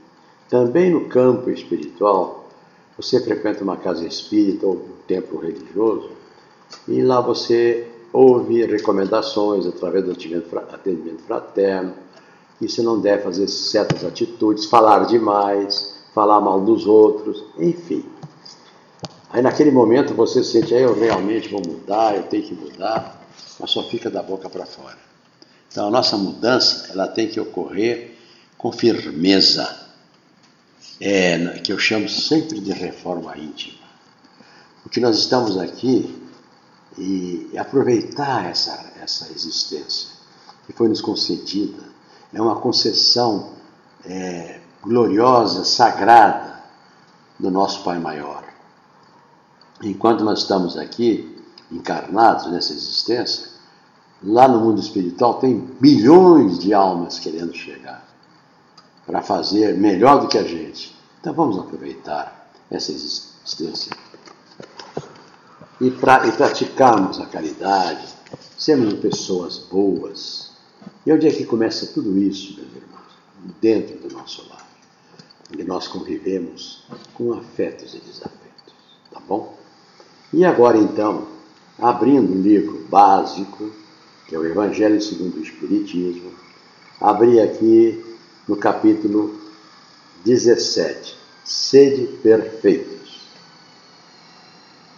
Também 0.49 0.91
no 0.91 1.07
campo 1.09 1.51
espiritual, 1.51 2.49
você 2.97 3.21
frequenta 3.21 3.63
uma 3.63 3.77
casa 3.77 4.07
espírita 4.07 4.67
ou 4.67 4.75
um 4.75 5.07
templo 5.07 5.39
religioso 5.39 6.11
e 6.87 7.03
lá 7.03 7.21
você 7.21 7.87
ouve 8.13 8.65
recomendações 8.65 9.67
através 9.67 10.05
do 10.05 10.13
atendimento 10.13 11.23
fraterno, 11.23 11.95
que 12.59 12.69
você 12.69 12.83
não 12.83 12.99
deve 12.99 13.23
fazer 13.23 13.47
certas 13.47 14.05
atitudes, 14.05 14.65
falar 14.65 15.07
demais, 15.07 15.99
falar 16.15 16.41
mal 16.41 16.61
dos 16.61 16.87
outros, 16.87 17.45
enfim. 17.59 18.05
Aí 19.31 19.43
naquele 19.43 19.71
momento 19.71 20.15
você 20.15 20.43
sente, 20.43 20.75
aí 20.75 20.83
eu 20.83 20.99
realmente 20.99 21.49
vou 21.49 21.61
mudar, 21.61 22.17
eu 22.17 22.25
tenho 22.25 22.43
que 22.43 22.55
mudar, 22.55 23.18
mas 23.59 23.71
só 23.71 23.83
fica 23.83 24.11
da 24.11 24.23
boca 24.23 24.49
para 24.49 24.67
fora. 24.67 24.99
Então 25.71 25.89
a 25.89 25.91
nossa 25.91 26.17
mudança 26.17 26.93
ela 26.93 27.07
tem 27.07 27.29
que 27.29 27.39
ocorrer 27.39 28.17
com 28.57 28.73
firmeza, 28.73 29.87
é, 31.01 31.59
que 31.61 31.73
eu 31.73 31.79
chamo 31.79 32.09
sempre 32.09 32.61
de 32.61 32.73
reforma 32.73 33.37
íntima. 33.37 33.87
Porque 34.83 35.01
nós 35.01 35.19
estamos 35.19 35.59
aqui 35.59 36.23
e 36.97 37.57
aproveitar 37.57 38.51
essa, 38.51 38.93
essa 39.01 39.31
existência 39.33 40.11
que 40.67 40.73
foi 40.73 40.89
nos 40.89 41.01
concedida 41.01 41.83
é 42.33 42.41
uma 42.43 42.57
concessão 42.57 43.53
é, 44.05 44.61
gloriosa, 44.83 45.65
sagrada 45.65 46.63
do 47.39 47.51
nosso 47.51 47.85
Pai 47.85 47.99
Maior 47.99 48.49
enquanto 49.83 50.25
nós 50.25 50.41
estamos 50.41 50.77
aqui 50.77 51.37
encarnados 51.71 52.51
nessa 52.51 52.73
existência, 52.73 53.48
lá 54.23 54.49
no 54.49 54.61
mundo 54.61 54.81
espiritual 54.81 55.35
tem 55.35 55.59
bilhões 55.81 56.59
de 56.59 56.75
almas 56.75 57.19
querendo 57.19 57.55
chegar 57.55 58.07
para 59.07 59.23
fazer 59.23 59.77
melhor 59.77 60.21
do 60.21 60.29
que 60.29 60.39
a 60.39 60.45
gente. 60.45 60.97
Então 61.21 61.33
vamos 61.33 61.59
aproveitar 61.59 62.51
essa 62.71 62.93
existência 62.93 63.97
e, 65.81 65.91
pra, 65.91 66.27
e 66.27 66.33
praticarmos 66.33 67.21
a 67.21 67.27
caridade, 67.27 68.07
sermos 68.57 68.95
pessoas 68.95 69.59
boas. 69.59 70.51
E 71.07 71.13
onde 71.13 71.27
é 71.27 71.31
que 71.31 71.45
começa 71.45 71.87
tudo 71.87 72.19
isso, 72.19 72.55
meus 72.57 72.75
irmãos? 72.75 72.99
Dentro 73.61 74.09
do 74.09 74.15
nosso 74.15 74.49
lar, 74.49 74.69
onde 75.53 75.65
nós 75.65 75.87
convivemos 75.89 76.85
com 77.15 77.33
afetos 77.33 77.95
e 77.95 77.99
desafetos. 77.99 78.75
Tá 79.11 79.21
bom? 79.21 79.57
E 80.33 80.45
agora 80.45 80.77
então, 80.77 81.27
abrindo 81.79 82.33
o 82.33 82.43
livro 82.43 82.87
básico, 82.91 83.71
que 84.29 84.35
é 84.35 84.39
o 84.39 84.45
Evangelho 84.45 85.01
segundo 85.01 85.39
o 85.39 85.43
Espiritismo, 85.43 86.31
abri 87.01 87.41
aqui 87.41 88.05
no 88.47 88.57
capítulo 88.57 89.35
17, 90.23 91.17
Sede 91.43 92.07
Perfeitos. 92.23 93.23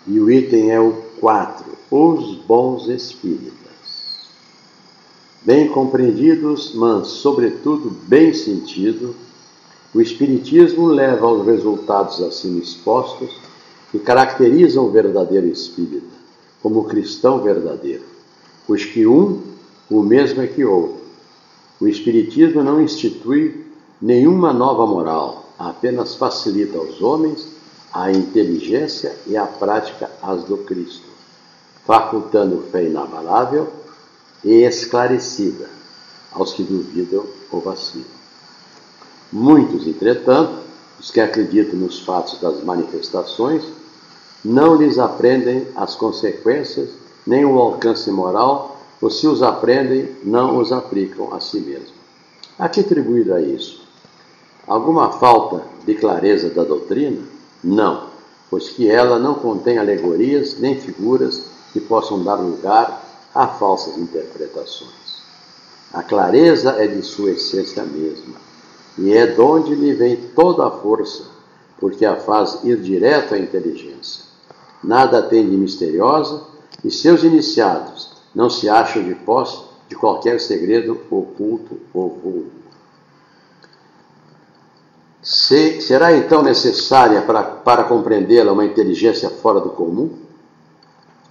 E 0.05 0.19
o 0.19 0.29
item 0.29 0.73
é 0.73 0.81
o 0.81 0.93
4, 1.21 1.65
Os 1.91 2.35
Bons 2.39 2.89
Espíritas. 2.89 3.55
Bem 5.43 5.69
compreendidos, 5.69 6.75
mas 6.75 7.07
sobretudo 7.07 7.89
bem 8.09 8.35
sentido, 8.35 9.15
o 9.95 10.01
Espiritismo 10.01 10.89
leva 10.89 11.27
aos 11.27 11.47
resultados 11.47 12.21
acima 12.21 12.59
expostos 12.59 13.31
que 13.93 13.99
caracterizam 14.01 14.87
o 14.87 14.91
verdadeiro 14.91 15.47
espírita, 15.47 16.19
como 16.61 16.81
o 16.81 16.85
cristão 16.85 17.41
verdadeiro, 17.41 18.10
pois 18.71 18.85
que 18.85 19.05
um 19.05 19.43
o 19.91 20.01
mesmo 20.01 20.41
é 20.43 20.47
que 20.47 20.65
outro. 20.65 21.01
O 21.81 21.89
Espiritismo 21.89 22.63
não 22.63 22.81
institui 22.81 23.67
nenhuma 24.01 24.53
nova 24.53 24.87
moral, 24.87 25.51
apenas 25.59 26.15
facilita 26.15 26.79
aos 26.79 27.03
homens 27.03 27.49
a 27.93 28.13
inteligência 28.13 29.17
e 29.27 29.37
a 29.37 29.45
prática 29.45 30.09
as 30.23 30.45
do 30.45 30.59
Cristo, 30.59 31.09
facultando 31.85 32.63
fé 32.71 32.85
inabalável 32.85 33.73
e 34.45 34.63
esclarecida 34.63 35.69
aos 36.31 36.53
que 36.53 36.63
duvidam 36.63 37.27
ou 37.51 37.61
vacilam. 37.61 38.07
Muitos, 39.33 39.85
entretanto, 39.85 40.61
os 41.01 41.11
que 41.11 41.19
acreditam 41.19 41.77
nos 41.77 41.99
fatos 41.99 42.41
das 42.41 42.63
manifestações, 42.63 43.65
não 44.45 44.77
lhes 44.77 44.97
aprendem 44.97 45.67
as 45.75 45.97
consequências, 45.97 47.01
nem 47.27 47.45
o 47.45 47.59
alcance 47.59 48.11
moral, 48.11 48.79
ou 49.01 49.11
se 49.11 49.27
os 49.27 49.43
aprendem, 49.43 50.15
não 50.23 50.59
os 50.59 50.73
aplicam 50.73 51.33
a 51.33 51.41
si 51.41 51.61
mesmos. 51.61 51.95
A 52.59 52.69
que 52.69 52.81
atribuir 52.81 53.33
a 53.33 53.41
isso? 53.41 53.83
Alguma 54.67 55.13
falta 55.13 55.63
de 55.87 55.95
clareza 55.95 56.51
da 56.51 56.65
doutrina? 56.65 57.23
Não, 57.65 58.09
pois 58.51 58.69
que 58.69 58.91
ela 58.91 59.19
não 59.19 59.35
contém 59.35 59.79
alegorias 59.79 60.59
nem 60.59 60.79
figuras 60.79 61.45
que 61.73 61.81
possam 61.81 62.23
dar 62.23 62.35
lugar 62.35 63.05
a 63.35 63.47
falsas 63.47 63.97
interpretações. 63.97 65.21
A 65.93 66.03
clareza 66.03 66.73
é 66.73 66.87
de 66.87 67.03
sua 67.03 67.31
essência 67.31 67.83
mesma, 67.85 68.35
e 68.99 69.13
é 69.13 69.27
de 69.27 69.41
onde 69.41 69.75
lhe 69.75 69.93
vem 69.93 70.17
toda 70.35 70.67
a 70.67 70.71
força, 70.71 71.25
porque 71.79 72.05
a 72.05 72.17
faz 72.17 72.63
ir 72.65 72.77
direto 72.81 73.35
à 73.35 73.39
inteligência 73.39 74.31
nada 74.83 75.23
tem 75.23 75.49
de 75.49 75.57
misteriosa, 75.57 76.43
e 76.85 76.91
seus 76.91 77.23
iniciados 77.23 78.11
não 78.35 78.49
se 78.49 78.69
acham 78.69 79.03
de 79.03 79.15
posse 79.15 79.65
de 79.89 79.97
qualquer 79.97 80.41
segredo 80.41 81.01
oculto 81.11 81.81
ou 81.93 82.11
vulgo. 82.11 82.51
Se, 85.23 85.81
será 85.83 86.17
então 86.17 86.43
necessária 86.43 87.21
para, 87.23 87.43
para 87.43 87.85
compreendê-la 87.85 88.53
uma 88.53 88.65
inteligência 88.65 89.29
fora 89.29 89.61
do 89.61 89.71
comum? 89.71 90.11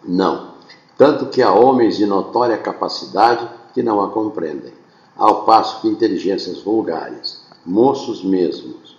Não, 0.03 0.53
tanto 0.97 1.27
que 1.27 1.41
há 1.41 1.51
homens 1.51 1.97
de 1.97 2.05
notória 2.05 2.57
capacidade 2.57 3.49
que 3.73 3.81
não 3.81 4.01
a 4.01 4.09
compreendem, 4.09 4.73
ao 5.17 5.43
passo 5.43 5.81
que 5.81 5.87
inteligências 5.87 6.61
vulgares, 6.61 7.41
moços 7.65 8.23
mesmos, 8.23 8.97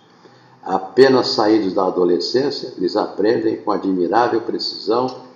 apenas 0.62 1.28
saídos 1.28 1.72
da 1.72 1.86
adolescência, 1.86 2.74
lhes 2.76 2.96
aprendem 2.96 3.58
com 3.58 3.70
admirável 3.70 4.40
precisão 4.40 5.29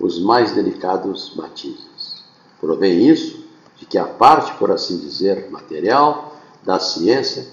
os 0.00 0.18
mais 0.18 0.52
delicados 0.52 1.34
matizes. 1.36 2.24
Provém 2.58 3.06
isso 3.06 3.44
de 3.76 3.86
que 3.86 3.98
a 3.98 4.04
parte, 4.04 4.52
por 4.54 4.70
assim 4.70 4.98
dizer, 4.98 5.50
material 5.50 6.36
da 6.64 6.78
ciência 6.78 7.46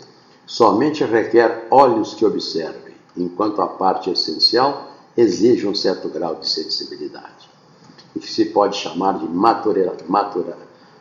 somente 0.46 1.04
requer 1.04 1.68
olhos 1.70 2.14
que 2.14 2.26
observem, 2.26 2.96
enquanto 3.16 3.62
a 3.62 3.68
parte 3.68 4.10
essencial 4.10 4.92
exige 5.16 5.68
um 5.68 5.76
certo 5.76 6.08
grau 6.10 6.36
de 6.36 6.48
sensibilidade, 6.48 7.50
e 8.16 8.20
que 8.20 8.32
se 8.32 8.46
pode 8.46 8.78
chamar 8.78 9.20
de 9.20 9.28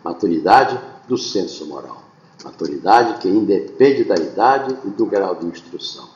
maturidade 0.03 0.81
do 1.07 1.17
senso 1.17 1.67
moral. 1.67 2.03
Maturidade 2.45 3.19
que 3.21 3.29
independe 3.29 4.05
da 4.05 4.17
idade 4.17 4.77
e 4.85 4.89
do 4.89 5.07
grau 5.07 5.35
de 5.35 5.47
instrução, 5.47 6.09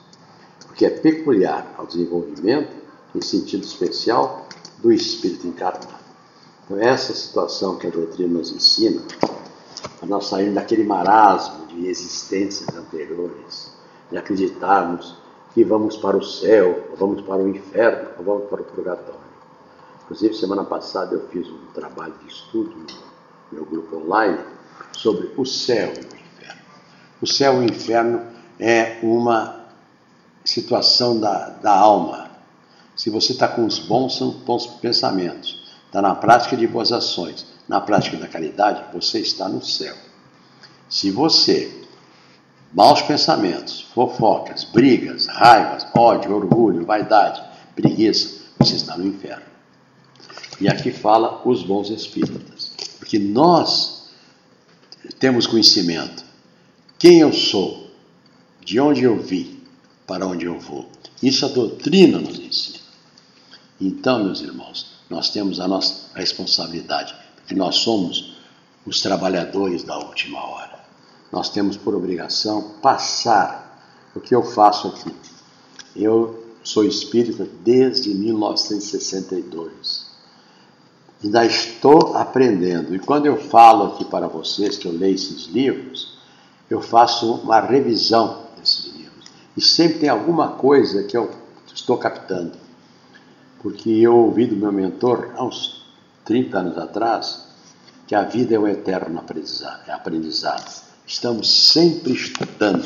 porque 0.66 0.86
é 0.86 0.90
peculiar 0.90 1.74
ao 1.76 1.86
desenvolvimento, 1.86 2.74
em 3.14 3.20
sentido 3.20 3.64
especial, 3.64 4.46
do 4.82 4.92
espírito 4.92 5.46
encarnado. 5.46 6.00
Então, 6.64 6.78
essa 6.78 7.12
situação 7.12 7.76
que 7.76 7.86
a 7.86 7.90
doutrina 7.90 8.38
nos 8.38 8.52
ensina, 8.52 9.02
para 9.98 10.08
nós 10.08 10.26
sairmos 10.26 10.54
daquele 10.54 10.84
marasmo 10.84 11.66
de 11.66 11.86
existências 11.86 12.68
anteriores, 12.76 13.72
de 14.10 14.16
acreditarmos 14.16 15.16
que 15.52 15.64
vamos 15.64 15.96
para 15.96 16.16
o 16.16 16.22
céu, 16.22 16.88
ou 16.90 16.96
vamos 16.96 17.22
para 17.22 17.36
o 17.36 17.48
inferno, 17.48 18.10
ou 18.18 18.24
vamos 18.24 18.48
para 18.48 18.62
o 18.62 18.64
purgatório. 18.64 19.20
Inclusive, 20.04 20.34
semana 20.34 20.64
passada 20.64 21.14
eu 21.14 21.28
fiz 21.28 21.46
um 21.48 21.66
trabalho 21.74 22.14
de 22.22 22.28
estudo 22.28 22.70
no 22.70 22.86
meu 23.52 23.64
grupo 23.64 23.96
online 23.96 24.38
sobre 24.92 25.32
o 25.36 25.44
céu 25.44 25.88
e 25.88 25.98
o 25.98 26.18
inferno. 26.18 26.60
O 27.22 27.26
céu 27.26 27.54
e 27.54 27.58
o 27.58 27.64
inferno 27.64 28.26
é 28.58 28.98
uma 29.02 29.66
situação 30.44 31.18
da, 31.18 31.50
da 31.50 31.72
alma. 31.72 32.29
Se 33.00 33.08
você 33.08 33.32
está 33.32 33.48
com 33.48 33.64
os 33.64 33.78
bons, 33.78 34.20
bons 34.44 34.66
pensamentos, 34.66 35.58
está 35.86 36.02
na 36.02 36.14
prática 36.14 36.54
de 36.54 36.66
boas 36.66 36.92
ações, 36.92 37.46
na 37.66 37.80
prática 37.80 38.18
da 38.18 38.28
caridade, 38.28 38.92
você 38.92 39.20
está 39.20 39.48
no 39.48 39.64
céu. 39.64 39.96
Se 40.86 41.10
você, 41.10 41.82
maus 42.74 43.00
pensamentos, 43.00 43.86
fofocas, 43.94 44.64
brigas, 44.64 45.24
raivas, 45.28 45.86
ódio, 45.96 46.36
orgulho, 46.36 46.84
vaidade, 46.84 47.42
preguiça, 47.74 48.42
você 48.58 48.76
está 48.76 48.98
no 48.98 49.06
inferno. 49.06 49.46
E 50.60 50.68
aqui 50.68 50.92
fala 50.92 51.40
os 51.48 51.62
bons 51.62 51.88
espíritas. 51.88 52.72
Porque 52.98 53.18
nós 53.18 54.10
temos 55.18 55.46
conhecimento. 55.46 56.22
Quem 56.98 57.20
eu 57.20 57.32
sou, 57.32 57.90
de 58.62 58.78
onde 58.78 59.04
eu 59.04 59.18
vim, 59.18 59.58
para 60.06 60.26
onde 60.26 60.44
eu 60.44 60.58
vou. 60.58 60.86
Isso 61.22 61.46
a 61.46 61.48
doutrina 61.48 62.18
nos 62.18 62.38
ensina. 62.38 62.79
Então, 63.80 64.24
meus 64.24 64.40
irmãos, 64.40 64.98
nós 65.08 65.30
temos 65.30 65.58
a 65.58 65.66
nossa 65.66 66.10
responsabilidade, 66.14 67.14
porque 67.36 67.54
nós 67.54 67.76
somos 67.76 68.36
os 68.84 69.00
trabalhadores 69.00 69.82
da 69.82 69.98
última 69.98 70.44
hora. 70.44 70.78
Nós 71.32 71.48
temos 71.48 71.76
por 71.76 71.94
obrigação 71.94 72.74
passar 72.82 73.80
o 74.14 74.20
que 74.20 74.34
eu 74.34 74.42
faço 74.42 74.88
aqui. 74.88 75.14
Eu 75.94 76.44
sou 76.62 76.84
espírita 76.84 77.48
desde 77.64 78.10
1962 78.10 80.10
ainda 81.22 81.44
estou 81.44 82.16
aprendendo. 82.16 82.94
E 82.94 82.98
quando 82.98 83.26
eu 83.26 83.36
falo 83.36 83.84
aqui 83.84 84.04
para 84.04 84.26
vocês 84.26 84.76
que 84.76 84.86
eu 84.86 84.92
leio 84.92 85.14
esses 85.14 85.46
livros, 85.46 86.18
eu 86.68 86.80
faço 86.80 87.34
uma 87.34 87.60
revisão 87.60 88.44
desses 88.58 88.86
livros. 88.86 89.26
E 89.56 89.60
sempre 89.60 90.00
tem 90.00 90.08
alguma 90.08 90.48
coisa 90.48 91.02
que 91.02 91.16
eu 91.16 91.30
estou 91.74 91.98
captando. 91.98 92.52
Porque 93.62 93.90
eu 93.90 94.16
ouvi 94.16 94.46
do 94.46 94.56
meu 94.56 94.72
mentor, 94.72 95.32
há 95.36 95.44
uns 95.44 95.84
30 96.24 96.58
anos 96.58 96.78
atrás, 96.78 97.46
que 98.06 98.14
a 98.14 98.22
vida 98.22 98.54
é 98.54 98.58
um 98.58 98.66
eterno 98.66 99.18
aprendizado. 99.18 99.88
É 99.88 99.92
aprendizado. 99.92 100.84
Estamos 101.06 101.72
sempre 101.72 102.12
estudando, 102.12 102.84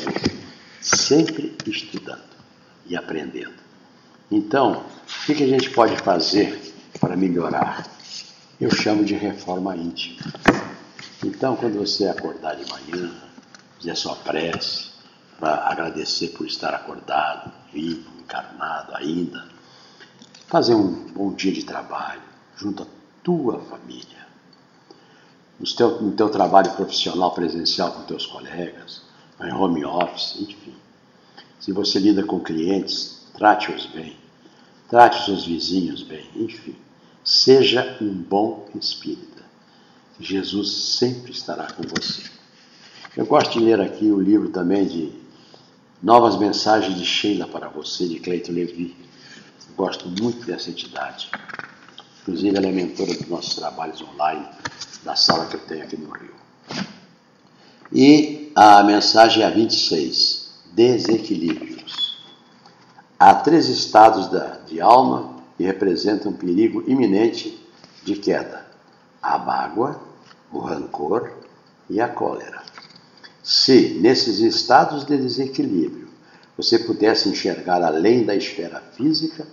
sempre 0.81 1.55
estudando 1.65 2.23
e 2.87 2.95
aprendendo. 2.95 3.65
Então, 4.31 4.83
o 5.29 5.33
que 5.33 5.43
a 5.43 5.47
gente 5.47 5.69
pode 5.69 5.95
fazer 5.97 6.73
para 6.99 7.15
melhorar? 7.15 7.95
eu 8.59 8.71
chamo 8.71 9.03
de 9.03 9.13
reforma 9.15 9.75
íntima. 9.75 10.31
Então, 11.23 11.55
quando 11.55 11.77
você 11.77 12.07
acordar 12.07 12.55
de 12.55 12.69
manhã, 12.71 13.11
fizer 13.77 13.95
sua 13.95 14.15
prece, 14.15 14.91
para 15.39 15.69
agradecer 15.69 16.29
por 16.29 16.47
estar 16.47 16.73
acordado, 16.73 17.51
vivo, 17.73 18.09
encarnado 18.19 18.95
ainda, 18.95 19.45
fazer 20.47 20.75
um 20.75 20.91
bom 21.13 21.33
dia 21.33 21.51
de 21.51 21.63
trabalho 21.63 22.21
junto 22.55 22.83
à 22.83 22.85
tua 23.23 23.59
família, 23.59 24.25
no 25.59 25.65
teu, 25.75 26.01
no 26.01 26.11
teu 26.11 26.29
trabalho 26.29 26.71
profissional 26.73 27.31
presencial 27.33 27.91
com 27.91 28.03
teus 28.03 28.25
colegas, 28.25 29.01
em 29.41 29.53
home 29.53 29.83
office, 29.83 30.37
enfim. 30.39 30.73
Se 31.59 31.71
você 31.71 31.99
lida 31.99 32.23
com 32.23 32.39
clientes, 32.39 33.27
trate-os 33.33 33.87
bem, 33.87 34.15
trate 34.89 35.19
os 35.19 35.25
seus 35.25 35.45
vizinhos 35.45 36.03
bem, 36.03 36.29
enfim. 36.35 36.75
Seja 37.23 37.97
um 37.99 38.13
bom 38.13 38.69
espírita. 38.75 39.43
Jesus 40.19 40.71
sempre 40.71 41.31
estará 41.31 41.71
com 41.71 41.83
você. 41.83 42.23
Eu 43.17 43.25
gosto 43.25 43.53
de 43.53 43.65
ler 43.65 43.81
aqui 43.81 44.05
o 44.05 44.21
livro 44.21 44.49
também 44.49 44.85
de 44.85 45.11
Novas 46.03 46.37
Mensagens 46.37 46.97
de 46.97 47.05
Sheila 47.05 47.47
para 47.47 47.67
você, 47.67 48.07
de 48.07 48.19
Cleito 48.19 48.51
Levi. 48.51 48.95
Gosto 49.75 50.07
muito 50.07 50.45
dessa 50.45 50.69
entidade. 50.69 51.29
Inclusive, 52.21 52.57
ela 52.57 52.67
é 52.67 52.71
mentora 52.71 53.13
dos 53.13 53.27
nossos 53.27 53.55
trabalhos 53.55 54.01
online, 54.01 54.47
da 55.03 55.15
sala 55.15 55.45
que 55.47 55.55
eu 55.55 55.59
tenho 55.59 55.83
aqui 55.83 55.97
no 55.97 56.09
Rio. 56.11 56.33
E 57.91 58.51
a 58.55 58.81
mensagem 58.83 59.43
é 59.43 59.45
a 59.45 59.49
26, 59.49 60.49
desequilíbrios. 60.73 62.23
Há 63.19 63.35
três 63.35 63.67
estados 63.67 64.27
da, 64.27 64.57
de 64.65 64.79
alma 64.79 65.35
e 65.59 65.63
representa 65.63 66.29
um 66.29 66.33
perigo 66.33 66.83
iminente 66.87 67.61
de 68.03 68.15
queda: 68.15 68.65
a 69.21 69.37
mágoa, 69.37 69.99
o 70.51 70.59
rancor 70.59 71.31
e 71.89 71.99
a 71.99 72.07
cólera. 72.07 72.63
Se, 73.43 73.99
nesses 74.01 74.39
estados 74.39 75.05
de 75.05 75.17
desequilíbrio, 75.17 76.07
você 76.57 76.79
pudesse 76.79 77.29
enxergar 77.29 77.83
além 77.83 78.23
da 78.23 78.35
esfera 78.35 78.81
física, 78.95 79.45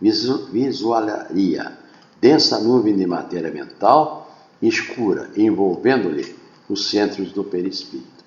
visualizaria 0.00 1.72
densa 2.20 2.58
nuvem 2.60 2.96
de 2.96 3.06
matéria 3.06 3.50
mental 3.50 4.26
escura, 4.60 5.30
envolvendo-lhe 5.36 6.34
os 6.68 6.90
centros 6.90 7.32
do 7.32 7.44
perispírito. 7.44 8.24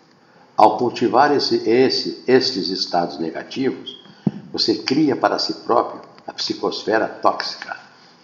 Ao 0.55 0.77
cultivar 0.77 1.35
esse, 1.35 1.67
esse, 1.69 2.23
estes 2.27 2.69
estados 2.69 3.19
negativos, 3.19 3.97
você 4.51 4.75
cria 4.75 5.15
para 5.15 5.39
si 5.39 5.53
próprio 5.53 6.01
a 6.27 6.33
psicosfera 6.33 7.07
tóxica, 7.07 7.77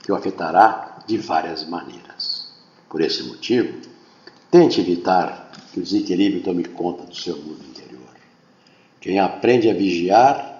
que 0.03 0.11
o 0.11 0.15
afetará 0.15 0.99
de 1.07 1.17
várias 1.17 1.67
maneiras. 1.67 2.49
Por 2.89 3.01
esse 3.01 3.23
motivo, 3.23 3.79
tente 4.51 4.79
evitar 4.79 5.51
que 5.73 5.79
o 5.79 5.83
desequilíbrio 5.83 6.43
tome 6.43 6.63
conta 6.65 7.03
do 7.03 7.15
seu 7.15 7.35
mundo 7.37 7.63
interior. 7.67 8.01
Quem 9.01 9.19
aprende 9.19 9.69
a 9.69 9.73
vigiar 9.73 10.54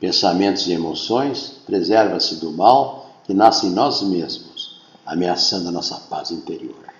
pensamentos 0.00 0.66
e 0.66 0.72
emoções 0.72 1.60
preserva-se 1.66 2.36
do 2.36 2.50
mal 2.50 3.20
que 3.24 3.34
nasce 3.34 3.66
em 3.66 3.70
nós 3.70 4.02
mesmos, 4.02 4.80
ameaçando 5.04 5.68
a 5.68 5.72
nossa 5.72 5.96
paz 6.08 6.30
interior. 6.30 6.90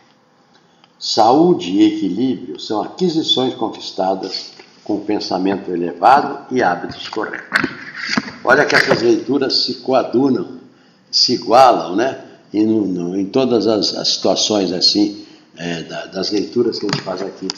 Saúde 0.98 1.70
e 1.70 1.82
equilíbrio 1.82 2.60
são 2.60 2.82
aquisições 2.82 3.54
conquistadas 3.54 4.52
com 4.84 5.00
pensamento 5.00 5.70
elevado 5.70 6.54
e 6.54 6.62
hábitos 6.62 7.08
corretos. 7.08 7.70
Olha 8.44 8.66
que 8.66 8.74
essas 8.74 9.00
leituras 9.00 9.64
se 9.64 9.74
coadunam, 9.76 10.58
se 11.10 11.34
igualam, 11.34 11.96
né? 11.96 12.24
E 12.52 12.64
no, 12.64 12.84
no, 12.86 13.16
em 13.16 13.26
todas 13.26 13.66
as, 13.66 13.94
as 13.94 14.08
situações 14.08 14.72
assim, 14.72 15.24
é, 15.56 15.82
da, 15.84 16.06
das 16.06 16.30
leituras 16.30 16.78
que 16.78 16.86
a 16.86 16.88
gente 16.92 17.02
faz 17.02 17.22
aqui, 17.22 17.48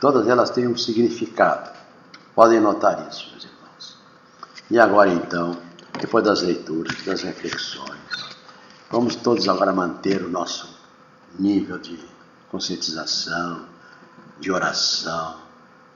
todas 0.00 0.28
elas 0.28 0.50
têm 0.50 0.66
um 0.66 0.76
significado. 0.76 1.70
Podem 2.34 2.60
notar 2.60 3.08
isso, 3.10 3.28
meus 3.30 3.44
irmãos. 3.44 3.53
E 4.74 4.78
agora 4.80 5.08
então, 5.08 5.56
depois 6.00 6.24
das 6.24 6.42
leituras, 6.42 7.00
das 7.04 7.22
reflexões, 7.22 7.94
Vamos 8.90 9.14
todos 9.14 9.48
agora 9.48 9.72
manter 9.72 10.20
o 10.20 10.28
nosso 10.28 10.68
nível 11.38 11.78
de 11.78 11.96
conscientização, 12.50 13.66
de 14.40 14.50
oração, 14.50 15.36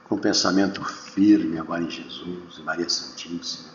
com 0.07 0.17
pensamento 0.17 0.81
firme 0.83 1.59
agora 1.59 1.83
em 1.83 1.89
Jesus 1.89 2.57
e 2.57 2.61
Maria 2.61 2.87
Santíssima, 2.87 3.69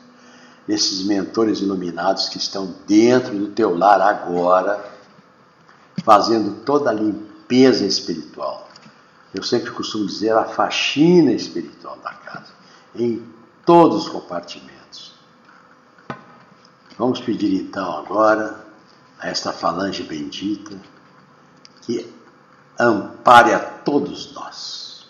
nesses 0.67 1.05
mentores 1.05 1.61
iluminados 1.61 2.31
que 2.31 2.39
estão 2.39 2.75
dentro 2.87 3.39
do 3.39 3.49
teu 3.49 3.77
lar 3.77 4.01
agora, 4.01 4.83
fazendo 6.03 6.63
toda 6.65 6.89
a 6.89 6.95
limpeza 6.95 7.85
espiritual. 7.85 8.71
Eu 9.35 9.43
sempre 9.43 9.71
costumo 9.71 10.07
dizer 10.07 10.35
a 10.35 10.45
faxina 10.45 11.31
espiritual 11.31 11.99
da 12.03 12.13
casa, 12.15 12.53
em 12.97 13.23
todos 13.67 14.05
os 14.05 14.09
compartimentos. 14.09 14.74
Vamos 16.97 17.21
pedir 17.21 17.61
então 17.61 17.99
agora 17.99 18.65
a 19.19 19.29
esta 19.29 19.53
falange 19.53 20.05
bendita 20.05 20.81
que 21.83 22.09
ampare 22.79 23.53
a 23.53 23.59
todos 23.59 24.33
nós, 24.33 25.09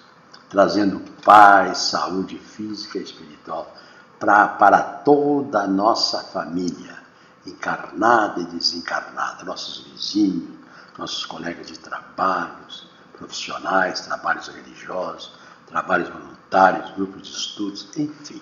trazendo 0.49 0.99
paz, 1.23 1.77
saúde 1.77 2.38
física 2.38 2.99
e 2.99 3.03
espiritual 3.03 3.70
pra, 4.18 4.49
para 4.49 4.81
toda 4.81 5.61
a 5.61 5.66
nossa 5.66 6.23
família, 6.23 6.97
encarnada 7.44 8.40
e 8.40 8.47
desencarnada, 8.47 9.44
nossos 9.44 9.85
vizinhos, 9.85 10.59
nossos 10.97 11.27
colegas 11.27 11.66
de 11.66 11.79
trabalhos, 11.79 12.88
profissionais, 13.12 14.01
trabalhos 14.01 14.49
religiosos, 14.49 15.33
trabalhos 15.66 16.09
voluntários, 16.09 16.92
grupos 16.92 17.29
de 17.29 17.35
estudos, 17.37 17.88
enfim. 17.94 18.40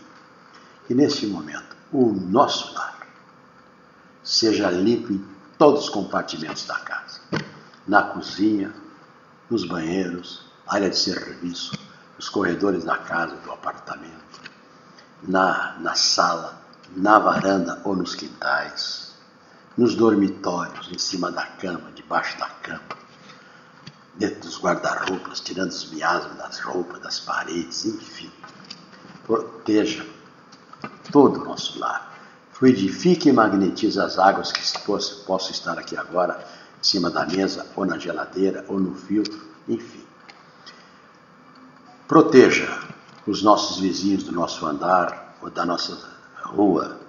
Que 0.87 0.95
neste 0.95 1.27
momento 1.27 1.77
o 1.93 2.13
nosso 2.13 2.73
lar 2.75 3.02
seja 4.23 4.71
limpo 4.71 5.13
em 5.13 5.25
todos 5.59 5.85
os 5.85 5.89
compartimentos 5.89 6.67
da 6.67 6.79
casa 6.79 7.21
na 7.87 8.03
cozinha, 8.03 8.73
nos 9.51 9.65
banheiros, 9.65 10.47
área 10.67 10.89
de 10.89 10.97
serviço, 10.97 11.77
nos 12.17 12.29
corredores 12.29 12.85
da 12.85 12.97
casa, 12.97 13.37
do 13.37 13.51
apartamento, 13.51 14.51
na, 15.23 15.77
na 15.81 15.95
sala, 15.95 16.63
na 16.97 17.19
varanda 17.19 17.81
ou 17.85 17.97
nos 17.97 18.15
quintais, 18.15 19.15
nos 19.77 19.95
dormitórios, 19.95 20.91
em 20.93 20.99
cima 20.99 21.31
da 21.31 21.45
cama, 21.45 21.91
debaixo 21.95 22.39
da 22.39 22.49
cama, 22.49 22.81
dentro 24.15 24.41
dos 24.41 24.59
guarda-roupas, 24.61 25.41
tirando 25.41 25.71
os 25.71 25.91
miasmas 25.91 26.37
das 26.37 26.61
roupas, 26.61 27.01
das 27.01 27.21
paredes, 27.21 27.85
enfim. 27.85 28.31
Proteja 29.27 30.07
todo 31.11 31.41
o 31.41 31.45
nosso 31.45 31.79
lar. 31.79 32.12
Fluidifique 32.63 33.29
e 33.29 33.33
magnetize 33.33 33.99
as 33.99 34.21
águas 34.21 34.53
que 34.53 34.63
possam 34.85 35.51
estar 35.51 35.77
aqui 35.77 35.97
agora 35.97 36.47
em 36.79 36.85
cima 36.85 37.11
da 37.11 37.27
mesa, 37.27 37.67
ou 37.75 37.85
na 37.85 37.99
geladeira, 37.99 38.65
ou 38.69 38.79
no 38.79 38.95
filtro, 38.95 39.37
enfim. 39.69 40.07
Proteja 42.07 42.69
os 43.27 43.43
nossos 43.43 43.81
vizinhos 43.81 44.23
do 44.23 44.31
nosso 44.31 44.65
andar 44.65 45.37
ou 45.43 45.51
da 45.51 45.67
nossa 45.67 46.09
rua. 46.41 47.01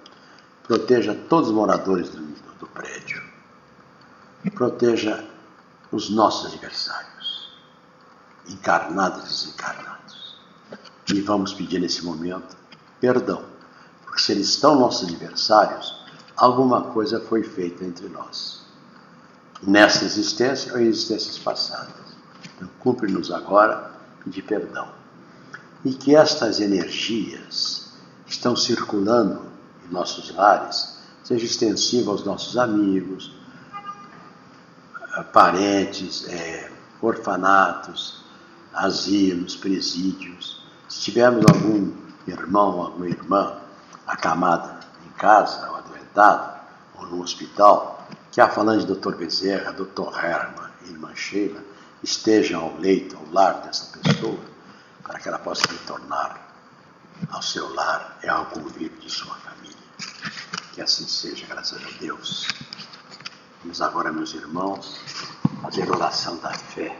Proteja 0.64 1.14
todos 1.28 1.50
os 1.50 1.54
moradores 1.54 2.08
do, 2.08 2.20
do 2.58 2.66
prédio. 2.66 3.22
Proteja 4.56 5.24
os 5.92 6.10
nossos 6.10 6.52
adversários, 6.52 7.56
encarnados 8.48 9.22
e 9.22 9.28
desencarnados. 9.28 10.36
E 11.14 11.20
vamos 11.20 11.54
pedir 11.54 11.78
nesse 11.78 12.04
momento 12.04 12.56
perdão, 13.00 13.53
porque 14.14 14.22
se 14.22 14.30
eles 14.30 14.50
estão 14.50 14.78
nossos 14.78 15.08
adversários, 15.08 15.92
alguma 16.36 16.82
coisa 16.82 17.20
foi 17.20 17.42
feita 17.42 17.84
entre 17.84 18.08
nós 18.08 18.62
nessa 19.60 20.04
existência 20.04 20.72
ou 20.72 20.78
em 20.78 20.86
existências 20.86 21.36
passadas. 21.36 22.14
Então, 22.54 22.68
cumpre-nos 22.78 23.32
agora 23.32 23.90
pedir 24.22 24.42
perdão. 24.42 24.86
E 25.84 25.92
que 25.92 26.14
estas 26.14 26.60
energias 26.60 27.92
que 28.24 28.32
estão 28.32 28.54
circulando 28.54 29.42
em 29.84 29.92
nossos 29.92 30.32
lares 30.32 30.96
sejam 31.24 31.44
extensivas 31.44 32.08
aos 32.08 32.24
nossos 32.24 32.56
amigos, 32.56 33.34
parentes, 35.32 36.28
é, 36.28 36.70
orfanatos, 37.02 38.22
asilos, 38.72 39.56
presídios. 39.56 40.62
Se 40.88 41.00
tivermos 41.00 41.44
algum 41.52 41.92
irmão, 42.28 42.80
alguma 42.80 43.08
irmã 43.08 43.63
acamada 44.06 44.80
em 45.06 45.10
casa, 45.10 45.68
ou 45.70 45.76
adoentado, 45.76 46.60
ou 46.96 47.06
no 47.06 47.22
hospital, 47.22 48.06
que 48.30 48.40
a 48.40 48.48
falange 48.48 48.86
do 48.86 48.96
Dr. 48.96 49.14
Bezerra, 49.14 49.72
Dr. 49.72 50.12
Herman 50.16 50.70
e 50.84 50.90
irmã 50.90 51.14
Sheila 51.14 51.62
estejam 52.02 52.62
ao 52.62 52.76
leito, 52.76 53.16
ao 53.16 53.32
lar 53.32 53.62
dessa 53.62 53.96
pessoa, 53.98 54.40
para 55.02 55.18
que 55.18 55.28
ela 55.28 55.38
possa 55.38 55.66
retornar 55.70 56.40
ao 57.30 57.42
seu 57.42 57.72
lar 57.74 58.18
e 58.22 58.28
ao 58.28 58.46
convívio 58.46 58.98
de 59.00 59.10
sua 59.10 59.34
família. 59.36 59.76
Que 60.72 60.82
assim 60.82 61.06
seja, 61.06 61.46
graças 61.46 61.80
a 61.82 61.98
Deus. 61.98 62.48
Vamos 63.62 63.80
agora, 63.80 64.12
meus 64.12 64.34
irmãos, 64.34 65.00
fazer 65.62 65.90
oração 65.90 66.36
da 66.38 66.52
fé 66.52 66.98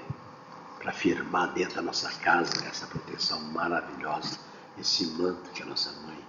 para 0.78 0.90
afirmar 0.90 1.52
dentro 1.52 1.76
da 1.76 1.82
nossa 1.82 2.10
casa 2.20 2.64
essa 2.66 2.86
proteção 2.86 3.40
maravilhosa, 3.40 4.38
esse 4.78 5.06
manto 5.06 5.50
que 5.50 5.62
a 5.62 5.66
nossa 5.66 5.90
mãe 6.06 6.23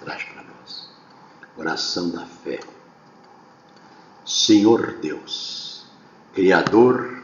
traz 0.00 0.22
para 0.24 0.42
nós. 0.42 0.88
Oração 1.56 2.10
da 2.10 2.24
fé. 2.24 2.60
Senhor 4.24 4.98
Deus, 5.00 5.86
Criador 6.34 7.22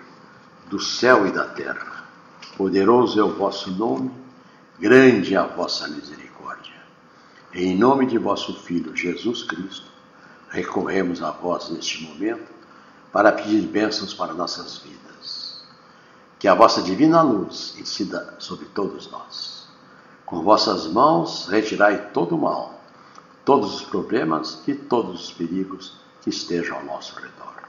do 0.69 0.81
céu 0.81 1.27
e 1.27 1.31
da 1.31 1.45
terra, 1.45 2.09
poderoso 2.57 3.21
é 3.21 3.23
o 3.23 3.35
vosso 3.35 3.71
nome, 3.71 4.11
grande 4.79 5.35
é 5.35 5.39
a 5.39 5.47
vossa 5.47 5.87
misericórdia. 5.89 6.75
Em 7.53 7.77
nome 7.77 8.07
de 8.07 8.19
vosso 8.19 8.55
Filho 8.63 8.97
Jesus 8.97 9.45
Cristo, 9.45 9.87
recorremos 10.49 11.23
a 11.23 11.31
vós 11.31 11.69
neste 11.69 12.03
momento 12.03 12.53
para 13.13 13.31
pedir 13.31 13.61
bênçãos 13.63 14.13
para 14.15 14.35
nossas 14.35 14.79
vidas. 14.79 15.63
Que 16.39 16.49
a 16.49 16.55
vossa 16.55 16.83
divina 16.83 17.23
luz 17.23 17.75
incida 17.79 18.35
sobre 18.39 18.67
todos 18.67 19.11
nós. 19.11 19.64
Com 20.27 20.43
vossas 20.43 20.87
mãos 20.87 21.47
retirai 21.49 22.11
todo 22.13 22.35
o 22.35 22.39
mal, 22.39 22.81
todos 23.45 23.75
os 23.75 23.83
problemas 23.83 24.63
e 24.67 24.75
todos 24.75 25.25
os 25.25 25.33
perigos 25.33 25.97
que 26.23 26.31
estejam 26.31 26.79
ao 26.79 26.85
nosso 26.85 27.15
redor. 27.17 27.63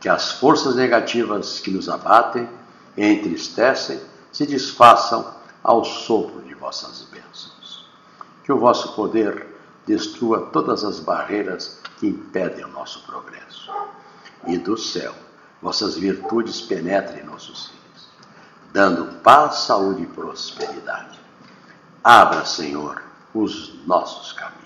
Que 0.00 0.08
as 0.08 0.32
forças 0.32 0.76
negativas 0.76 1.58
que 1.58 1.70
nos 1.70 1.88
abatem 1.88 2.48
e 2.96 3.04
entristecem 3.04 4.00
se 4.30 4.46
desfaçam 4.46 5.34
ao 5.62 5.84
sopro 5.84 6.42
de 6.42 6.54
vossas 6.54 7.06
bênçãos. 7.10 7.84
Que 8.44 8.52
o 8.52 8.58
vosso 8.58 8.94
poder 8.94 9.46
destrua 9.86 10.50
todas 10.52 10.84
as 10.84 11.00
barreiras 11.00 11.80
que 11.98 12.06
impedem 12.06 12.64
o 12.64 12.68
nosso 12.68 13.02
progresso. 13.04 13.70
E 14.46 14.56
do 14.58 14.76
céu, 14.76 15.14
vossas 15.60 15.96
virtudes 15.96 16.60
penetrem 16.60 17.24
nossos 17.24 17.66
filhos, 17.66 18.08
dando 18.72 19.20
paz, 19.20 19.58
saúde 19.58 20.02
e 20.02 20.06
prosperidade. 20.06 21.21
Abra, 22.02 22.44
Senhor, 22.44 23.02
os 23.34 23.74
nossos 23.86 24.32
caminhos 24.32 24.62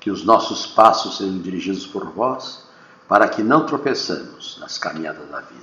que 0.00 0.10
os 0.10 0.24
nossos 0.24 0.66
passos 0.66 1.18
sejam 1.18 1.38
dirigidos 1.38 1.86
por 1.86 2.10
vós, 2.10 2.64
para 3.06 3.28
que 3.28 3.42
não 3.42 3.66
tropeçamos 3.66 4.56
nas 4.58 4.78
caminhadas 4.78 5.28
da 5.28 5.40
vida. 5.40 5.60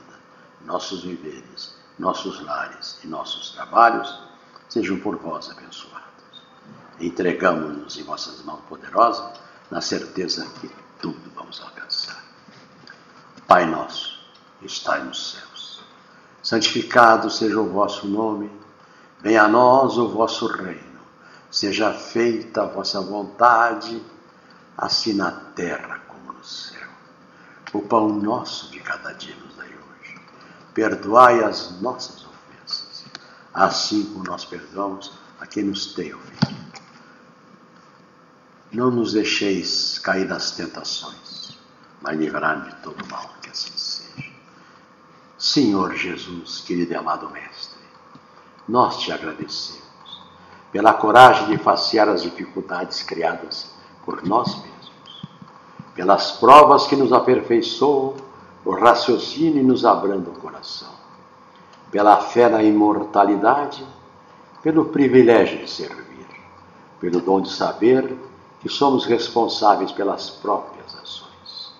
Nossos 0.63 1.03
viveres, 1.03 1.75
nossos 1.97 2.39
lares 2.41 2.99
e 3.03 3.07
nossos 3.07 3.51
trabalhos 3.51 4.21
sejam 4.69 4.99
por 4.99 5.17
vós 5.17 5.49
abençoados. 5.49 6.05
Entregamos-nos 6.99 7.97
em 7.97 8.03
vossas 8.03 8.43
mãos 8.43 8.61
poderosas, 8.69 9.39
na 9.71 9.81
certeza 9.81 10.45
que 10.61 10.69
tudo 11.01 11.31
vamos 11.35 11.59
alcançar. 11.61 12.23
Pai 13.47 13.65
nosso, 13.65 14.19
que 14.59 14.65
estai 14.65 15.03
nos 15.03 15.31
céus, 15.31 15.81
santificado 16.43 17.29
seja 17.29 17.59
o 17.59 17.69
vosso 17.69 18.07
nome, 18.07 18.51
venha 19.21 19.43
a 19.43 19.47
nós 19.47 19.97
o 19.97 20.09
vosso 20.09 20.47
reino, 20.47 21.01
seja 21.49 21.93
feita 21.93 22.63
a 22.63 22.65
vossa 22.65 23.01
vontade 23.01 24.01
assim 24.77 25.13
na 25.13 25.31
terra 25.31 26.01
como 26.07 26.33
no 26.33 26.43
céu. 26.43 26.87
O 27.73 27.81
pão 27.81 28.09
nosso 28.09 28.69
de 28.71 28.79
cada 28.79 29.11
dia 29.13 29.35
nos 29.35 29.55
dai 29.55 29.67
hoje. 29.67 30.19
Perdoai 30.73 31.43
as 31.43 31.81
nossas 31.81 32.25
ofensas, 32.25 33.05
assim 33.53 34.05
como 34.05 34.23
nós 34.25 34.45
perdoamos 34.45 35.11
a 35.39 35.47
quem 35.47 35.63
nos 35.63 35.93
tem 35.93 36.13
ofendido. 36.13 36.67
Não 38.71 38.91
nos 38.91 39.13
deixeis 39.13 39.97
cair 39.99 40.27
nas 40.27 40.51
tentações, 40.51 41.57
mas 42.01 42.17
livrai-nos 42.17 42.67
de 42.67 42.75
todo 42.81 43.07
mal, 43.07 43.33
que 43.41 43.49
assim 43.49 43.71
seja. 43.75 44.29
Senhor 45.37 45.95
Jesus, 45.95 46.61
querido 46.61 46.93
e 46.93 46.95
amado 46.95 47.29
Mestre, 47.29 47.76
nós 48.67 48.97
te 48.99 49.11
agradecemos 49.11 49.85
pela 50.71 50.93
coragem 50.93 51.47
de 51.47 51.57
facear 51.57 52.09
as 52.09 52.21
dificuldades 52.21 53.01
criadas 53.03 53.73
por 54.05 54.25
nós 54.25 54.55
mesmos 54.55 54.77
pelas 55.97 56.33
provas 56.33 56.85
que 56.85 56.95
nos 56.95 57.11
aperfeiçoam 57.11 58.13
o 58.63 58.71
raciocínio 58.71 59.63
e 59.63 59.65
nos 59.65 59.83
abranda 59.83 60.29
o 60.29 60.39
coração, 60.39 60.91
pela 61.89 62.17
fé 62.17 62.47
na 62.47 62.61
imortalidade, 62.61 63.83
pelo 64.61 64.85
privilégio 64.85 65.57
de 65.57 65.67
servir, 65.69 66.27
pelo 66.99 67.19
dom 67.19 67.41
de 67.41 67.51
saber 67.51 68.15
que 68.61 68.69
somos 68.69 69.05
responsáveis 69.05 69.91
pelas 69.91 70.29
próprias 70.29 70.95
ações, 70.95 71.73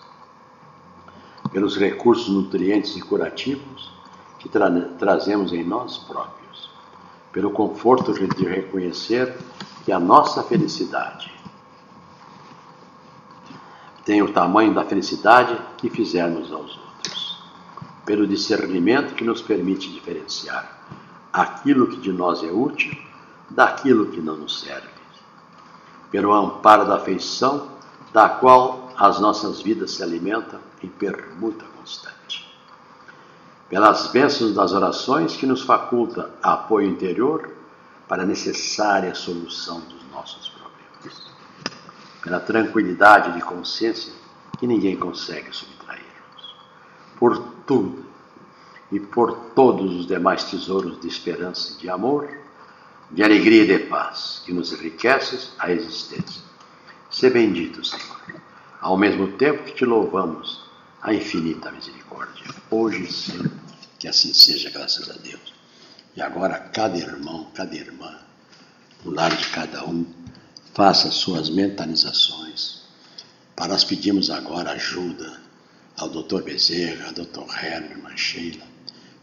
pelos 1.52 1.78
recursos 1.78 2.30
nutrientes 2.30 2.96
e 2.96 3.02
curativos 3.02 3.92
que 4.40 4.50
tra 4.50 4.70
trazemos 4.98 5.54
em 5.54 5.64
nós 5.64 6.00
próprios, 6.00 6.72
pelo 7.32 7.52
conforto 7.52 8.14
de 8.14 8.46
reconhecer 8.46 9.36
que 9.86 9.92
a 9.92 10.00
nossa 10.00 10.44
felicidade 10.44 11.38
tem 14.08 14.22
o 14.22 14.32
tamanho 14.32 14.74
da 14.74 14.86
felicidade 14.86 15.60
que 15.78 15.90
fizermos 15.90 16.50
aos 16.54 16.78
outros, 16.78 17.44
pelo 18.06 18.26
discernimento 18.26 19.14
que 19.14 19.26
nos 19.26 19.42
permite 19.42 19.92
diferenciar 19.92 20.78
aquilo 21.34 21.88
que 21.88 21.98
de 21.98 22.14
nós 22.14 22.42
é 22.42 22.50
útil 22.50 22.98
daquilo 23.50 24.06
que 24.08 24.22
não 24.22 24.38
nos 24.38 24.62
serve, 24.62 24.88
pelo 26.10 26.34
amparo 26.34 26.86
da 26.86 26.96
afeição 26.96 27.68
da 28.14 28.30
qual 28.30 28.90
as 28.96 29.20
nossas 29.20 29.62
vidas 29.62 29.92
se 29.92 30.02
alimentam 30.02 30.62
em 30.82 30.88
permuta 30.88 31.66
constante, 31.78 32.47
pelas 33.70 34.08
bênçãos 34.08 34.54
das 34.54 34.72
orações 34.72 35.36
que 35.36 35.46
nos 35.46 35.62
faculta 35.62 36.32
apoio 36.42 36.88
interior 36.88 37.50
para 38.08 38.24
a 38.24 38.26
necessária 38.26 39.14
solução 39.14 39.80
dos 39.82 40.10
nossos 40.12 40.50
problemas 40.50 40.68
pela 42.28 42.42
tranquilidade 42.42 43.32
de 43.34 43.42
consciência 43.42 44.12
que 44.60 44.68
ninguém 44.68 44.98
consegue 44.98 45.56
subtrair-nos. 45.56 46.56
Por 47.18 47.38
tudo 47.66 48.06
e 48.92 49.00
por 49.00 49.34
todos 49.56 49.96
os 49.96 50.06
demais 50.06 50.44
tesouros 50.44 51.00
de 51.00 51.08
esperança 51.08 51.74
e 51.74 51.78
de 51.78 51.90
amor, 51.90 52.30
de 53.12 53.24
alegria 53.24 53.64
e 53.64 53.68
de 53.68 53.80
paz, 53.86 54.42
que 54.46 54.52
nos 54.52 54.74
enriqueces 54.74 55.54
a 55.58 55.72
existência. 55.72 56.42
Se 57.10 57.30
bendito, 57.30 57.82
Senhor, 57.86 58.18
ao 58.82 58.98
mesmo 58.98 59.30
tempo 59.38 59.64
que 59.64 59.74
te 59.74 59.86
louvamos 59.86 60.66
a 61.02 61.14
infinita 61.14 61.72
misericórdia, 61.72 61.97
hoje 62.70 63.12
sempre, 63.12 63.52
que 64.00 64.08
assim 64.08 64.34
seja, 64.34 64.70
graças 64.70 65.10
a 65.10 65.14
Deus. 65.14 65.54
E 66.16 66.22
agora, 66.22 66.60
cada 66.60 66.98
irmão, 66.98 67.50
cada 67.54 67.76
irmã, 67.76 68.20
no 69.04 69.12
lar 69.12 69.36
de 69.36 69.48
cada 69.50 69.86
um, 69.86 70.06
faça 70.74 71.12
suas 71.12 71.50
mentalizações. 71.50 72.82
Para 73.56 73.70
nós 73.70 73.84
pedimos 73.84 74.30
agora 74.30 74.72
ajuda 74.72 75.40
ao 75.98 76.10
Dr. 76.10 76.44
Bezerra, 76.44 77.08
ao 77.08 77.14
Dr. 77.14 77.52
Herman, 77.64 78.16
Sheila, 78.16 78.66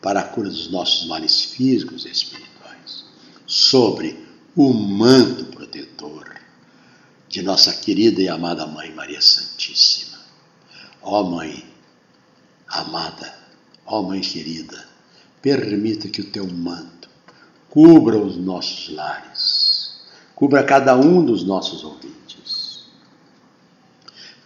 para 0.00 0.20
a 0.20 0.24
cura 0.24 0.48
dos 0.48 0.70
nossos 0.70 1.06
males 1.06 1.42
físicos 1.44 2.04
e 2.04 2.10
espirituais, 2.10 3.04
sobre 3.46 4.24
o 4.56 4.72
manto 4.72 5.44
protetor 5.46 6.40
de 7.28 7.42
nossa 7.42 7.72
querida 7.72 8.22
e 8.22 8.28
amada 8.28 8.66
Mãe 8.66 8.92
Maria 8.92 9.20
Santíssima. 9.20 10.18
Ó 11.02 11.22
Mãe 11.24 11.73
amada, 12.80 13.34
ó 13.86 14.02
Mãe 14.02 14.20
querida, 14.20 14.86
permita 15.40 16.08
que 16.08 16.20
o 16.20 16.30
teu 16.30 16.46
manto 16.46 17.08
cubra 17.70 18.18
os 18.18 18.36
nossos 18.36 18.94
lares 18.94 19.74
Cubra 20.34 20.64
cada 20.64 20.96
um 20.96 21.24
dos 21.24 21.44
nossos 21.44 21.84
ouvintes. 21.84 22.84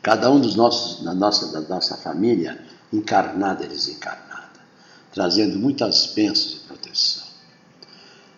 Cada 0.03 0.31
um 0.31 0.41
dos 0.41 0.55
nossos, 0.55 1.03
da 1.03 1.15
nossa, 1.15 1.51
da 1.51 1.61
nossa 1.61 1.97
família, 1.97 2.63
encarnada 2.93 3.65
e 3.65 3.69
desencarnada, 3.69 4.61
trazendo 5.13 5.59
muitas 5.59 6.07
bênçãos 6.15 6.53
e 6.53 6.67
proteção. 6.67 7.27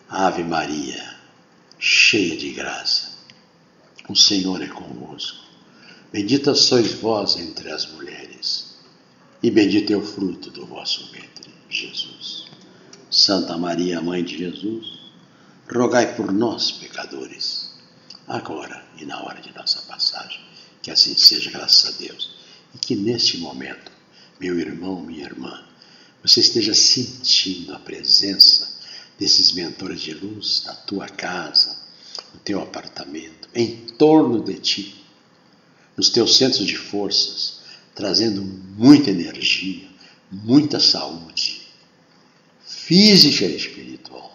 Ave 0.08 0.42
Maria, 0.42 1.16
cheia 1.78 2.36
de 2.36 2.52
graça, 2.52 3.10
o 4.08 4.16
Senhor 4.16 4.62
é 4.62 4.68
convosco. 4.68 5.44
Bendita 6.12 6.54
sois 6.54 6.94
vós 6.94 7.36
entre 7.36 7.70
as 7.70 7.86
mulheres, 7.92 8.69
e 9.42 9.50
bendito 9.50 9.92
é 9.92 9.96
o 9.96 10.04
fruto 10.04 10.50
do 10.50 10.66
vosso 10.66 11.10
ventre, 11.12 11.50
Jesus. 11.68 12.46
Santa 13.10 13.56
Maria, 13.56 14.00
Mãe 14.00 14.22
de 14.22 14.36
Jesus, 14.36 15.00
rogai 15.72 16.14
por 16.14 16.30
nós, 16.30 16.70
pecadores, 16.72 17.70
agora 18.28 18.84
e 18.98 19.04
na 19.04 19.22
hora 19.22 19.40
de 19.40 19.52
nossa 19.54 19.80
passagem. 19.82 20.40
Que 20.82 20.90
assim 20.90 21.16
seja, 21.16 21.50
graças 21.50 21.94
a 21.94 21.98
Deus. 21.98 22.36
E 22.74 22.78
que 22.78 22.94
neste 22.94 23.38
momento, 23.38 23.90
meu 24.38 24.58
irmão, 24.58 25.02
minha 25.02 25.24
irmã, 25.24 25.64
você 26.22 26.40
esteja 26.40 26.74
sentindo 26.74 27.74
a 27.74 27.78
presença 27.78 28.78
desses 29.18 29.52
mentores 29.52 30.00
de 30.00 30.14
luz 30.14 30.64
na 30.66 30.74
tua 30.74 31.08
casa, 31.08 31.76
no 32.32 32.40
teu 32.40 32.60
apartamento, 32.60 33.48
em 33.54 33.86
torno 33.98 34.42
de 34.42 34.54
ti, 34.54 35.04
nos 35.96 36.10
teus 36.10 36.36
centros 36.36 36.66
de 36.66 36.76
forças, 36.76 37.59
trazendo 38.00 38.42
muita 38.42 39.10
energia, 39.10 39.86
muita 40.32 40.80
saúde 40.80 41.60
física 42.64 43.44
e 43.44 43.54
espiritual 43.54 44.34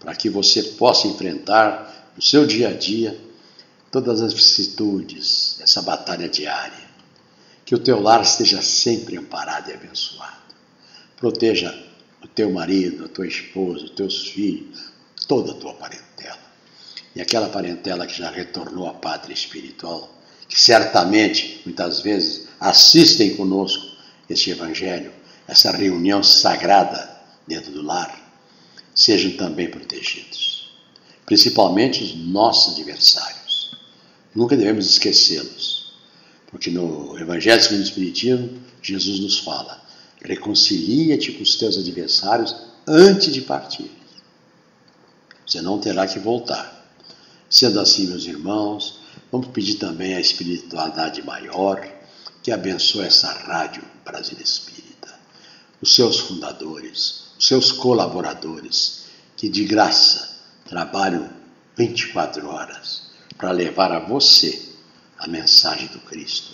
para 0.00 0.14
que 0.14 0.30
você 0.30 0.62
possa 0.62 1.06
enfrentar 1.06 2.12
no 2.16 2.22
seu 2.22 2.46
dia 2.46 2.68
a 2.68 2.72
dia 2.72 3.18
todas 3.90 4.22
as 4.22 4.32
vicissitudes, 4.32 5.58
essa 5.60 5.82
batalha 5.82 6.28
diária. 6.28 6.84
Que 7.64 7.74
o 7.74 7.78
teu 7.78 8.00
lar 8.00 8.22
esteja 8.22 8.60
sempre 8.60 9.16
amparado 9.16 9.70
e 9.70 9.74
abençoado. 9.74 10.54
Proteja 11.16 11.74
o 12.22 12.28
teu 12.28 12.50
marido, 12.50 13.04
a 13.04 13.08
tua 13.08 13.26
esposa, 13.26 13.84
os 13.84 13.90
teus 13.90 14.28
filhos, 14.28 14.92
toda 15.26 15.52
a 15.52 15.54
tua 15.54 15.74
parentela. 15.74 16.38
E 17.14 17.20
aquela 17.20 17.48
parentela 17.48 18.06
que 18.06 18.16
já 18.16 18.30
retornou 18.30 18.88
à 18.88 18.94
pátria 18.94 19.32
espiritual, 19.32 20.10
que 20.48 20.60
certamente, 20.60 21.60
muitas 21.64 22.00
vezes, 22.00 22.48
assistem 22.60 23.36
conosco 23.36 23.84
este 24.28 24.50
Evangelho, 24.50 25.12
essa 25.46 25.70
reunião 25.70 26.22
sagrada 26.22 27.20
dentro 27.46 27.70
do 27.72 27.82
lar 27.82 28.24
sejam 28.94 29.32
também 29.32 29.68
protegidos, 29.68 30.70
principalmente 31.26 32.02
os 32.04 32.14
nossos 32.14 32.74
adversários. 32.74 33.76
Nunca 34.34 34.56
devemos 34.56 34.88
esquecê-los, 34.88 35.92
porque 36.46 36.70
no 36.70 37.18
Evangelho 37.18 37.62
segundo 37.62 37.80
o 37.80 37.84
Espiritismo, 37.84 38.60
Jesus 38.80 39.20
nos 39.20 39.38
fala: 39.38 39.82
reconcilia-te 40.22 41.32
com 41.32 41.42
os 41.42 41.56
teus 41.56 41.76
adversários 41.76 42.54
antes 42.86 43.32
de 43.32 43.40
partir. 43.40 43.90
Você 45.46 45.60
não 45.60 45.78
terá 45.78 46.06
que 46.06 46.18
voltar. 46.18 46.72
Sendo 47.50 47.78
assim, 47.78 48.06
meus 48.06 48.24
irmãos, 48.24 49.00
vamos 49.34 49.48
pedir 49.48 49.74
também 49.80 50.14
a 50.14 50.20
espiritualidade 50.20 51.20
maior 51.20 51.84
que 52.40 52.52
abençoe 52.52 53.04
essa 53.04 53.32
rádio 53.32 53.82
Brasil 54.04 54.38
Espírita, 54.40 55.12
os 55.82 55.92
seus 55.92 56.20
fundadores, 56.20 57.24
seus 57.36 57.72
colaboradores, 57.72 59.06
que 59.36 59.48
de 59.48 59.64
graça 59.64 60.38
trabalham 60.64 61.28
24 61.76 62.46
horas 62.48 63.10
para 63.36 63.50
levar 63.50 63.90
a 63.90 63.98
você 63.98 64.68
a 65.18 65.26
mensagem 65.26 65.88
do 65.88 65.98
Cristo, 65.98 66.52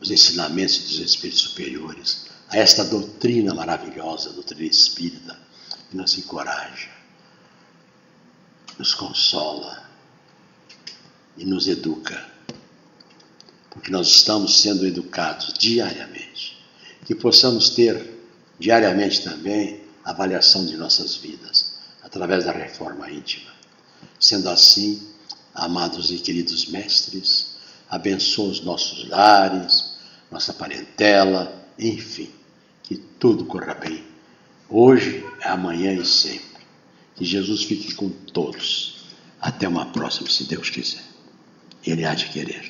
os 0.00 0.08
ensinamentos 0.08 0.78
dos 0.78 1.00
Espíritos 1.00 1.42
superiores, 1.42 2.26
a 2.48 2.56
esta 2.56 2.84
doutrina 2.84 3.52
maravilhosa, 3.52 4.32
doutrina 4.32 4.70
espírita, 4.70 5.36
que 5.90 5.96
nos 5.96 6.16
encoraja, 6.16 6.88
nos 8.78 8.94
consola 8.94 9.85
e 11.36 11.44
nos 11.44 11.68
educa, 11.68 12.24
porque 13.70 13.90
nós 13.90 14.08
estamos 14.08 14.60
sendo 14.60 14.86
educados 14.86 15.52
diariamente, 15.58 16.56
que 17.04 17.14
possamos 17.14 17.70
ter 17.70 18.14
diariamente 18.58 19.22
também 19.22 19.82
avaliação 20.04 20.64
de 20.64 20.76
nossas 20.76 21.16
vidas, 21.16 21.76
através 22.02 22.44
da 22.44 22.52
reforma 22.52 23.10
íntima. 23.10 23.50
Sendo 24.18 24.48
assim, 24.48 25.02
amados 25.54 26.10
e 26.10 26.18
queridos 26.18 26.66
mestres, 26.66 27.56
abençoa 27.88 28.50
os 28.50 28.60
nossos 28.60 29.08
lares, 29.08 29.96
nossa 30.30 30.52
parentela, 30.52 31.66
enfim, 31.78 32.30
que 32.82 32.96
tudo 32.96 33.44
corra 33.44 33.74
bem, 33.74 34.04
hoje, 34.68 35.24
amanhã 35.42 35.92
e 35.92 36.04
sempre. 36.04 36.64
Que 37.14 37.24
Jesus 37.24 37.64
fique 37.64 37.94
com 37.94 38.08
todos. 38.08 39.06
Até 39.40 39.66
uma 39.66 39.86
próxima, 39.86 40.28
se 40.28 40.44
Deus 40.44 40.70
quiser. 40.70 41.15
Ele 41.86 42.04
há 42.04 42.14
de 42.14 42.26
querer. 42.28 42.62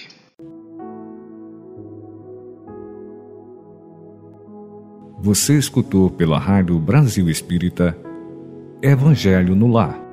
Você 5.19 5.59
escutou 5.59 6.11
pela 6.11 6.39
Rádio 6.39 6.79
Brasil 6.79 7.29
Espírita 7.29 7.97
Evangelho 8.83 9.57
no 9.57 9.67
Lar 9.67 10.06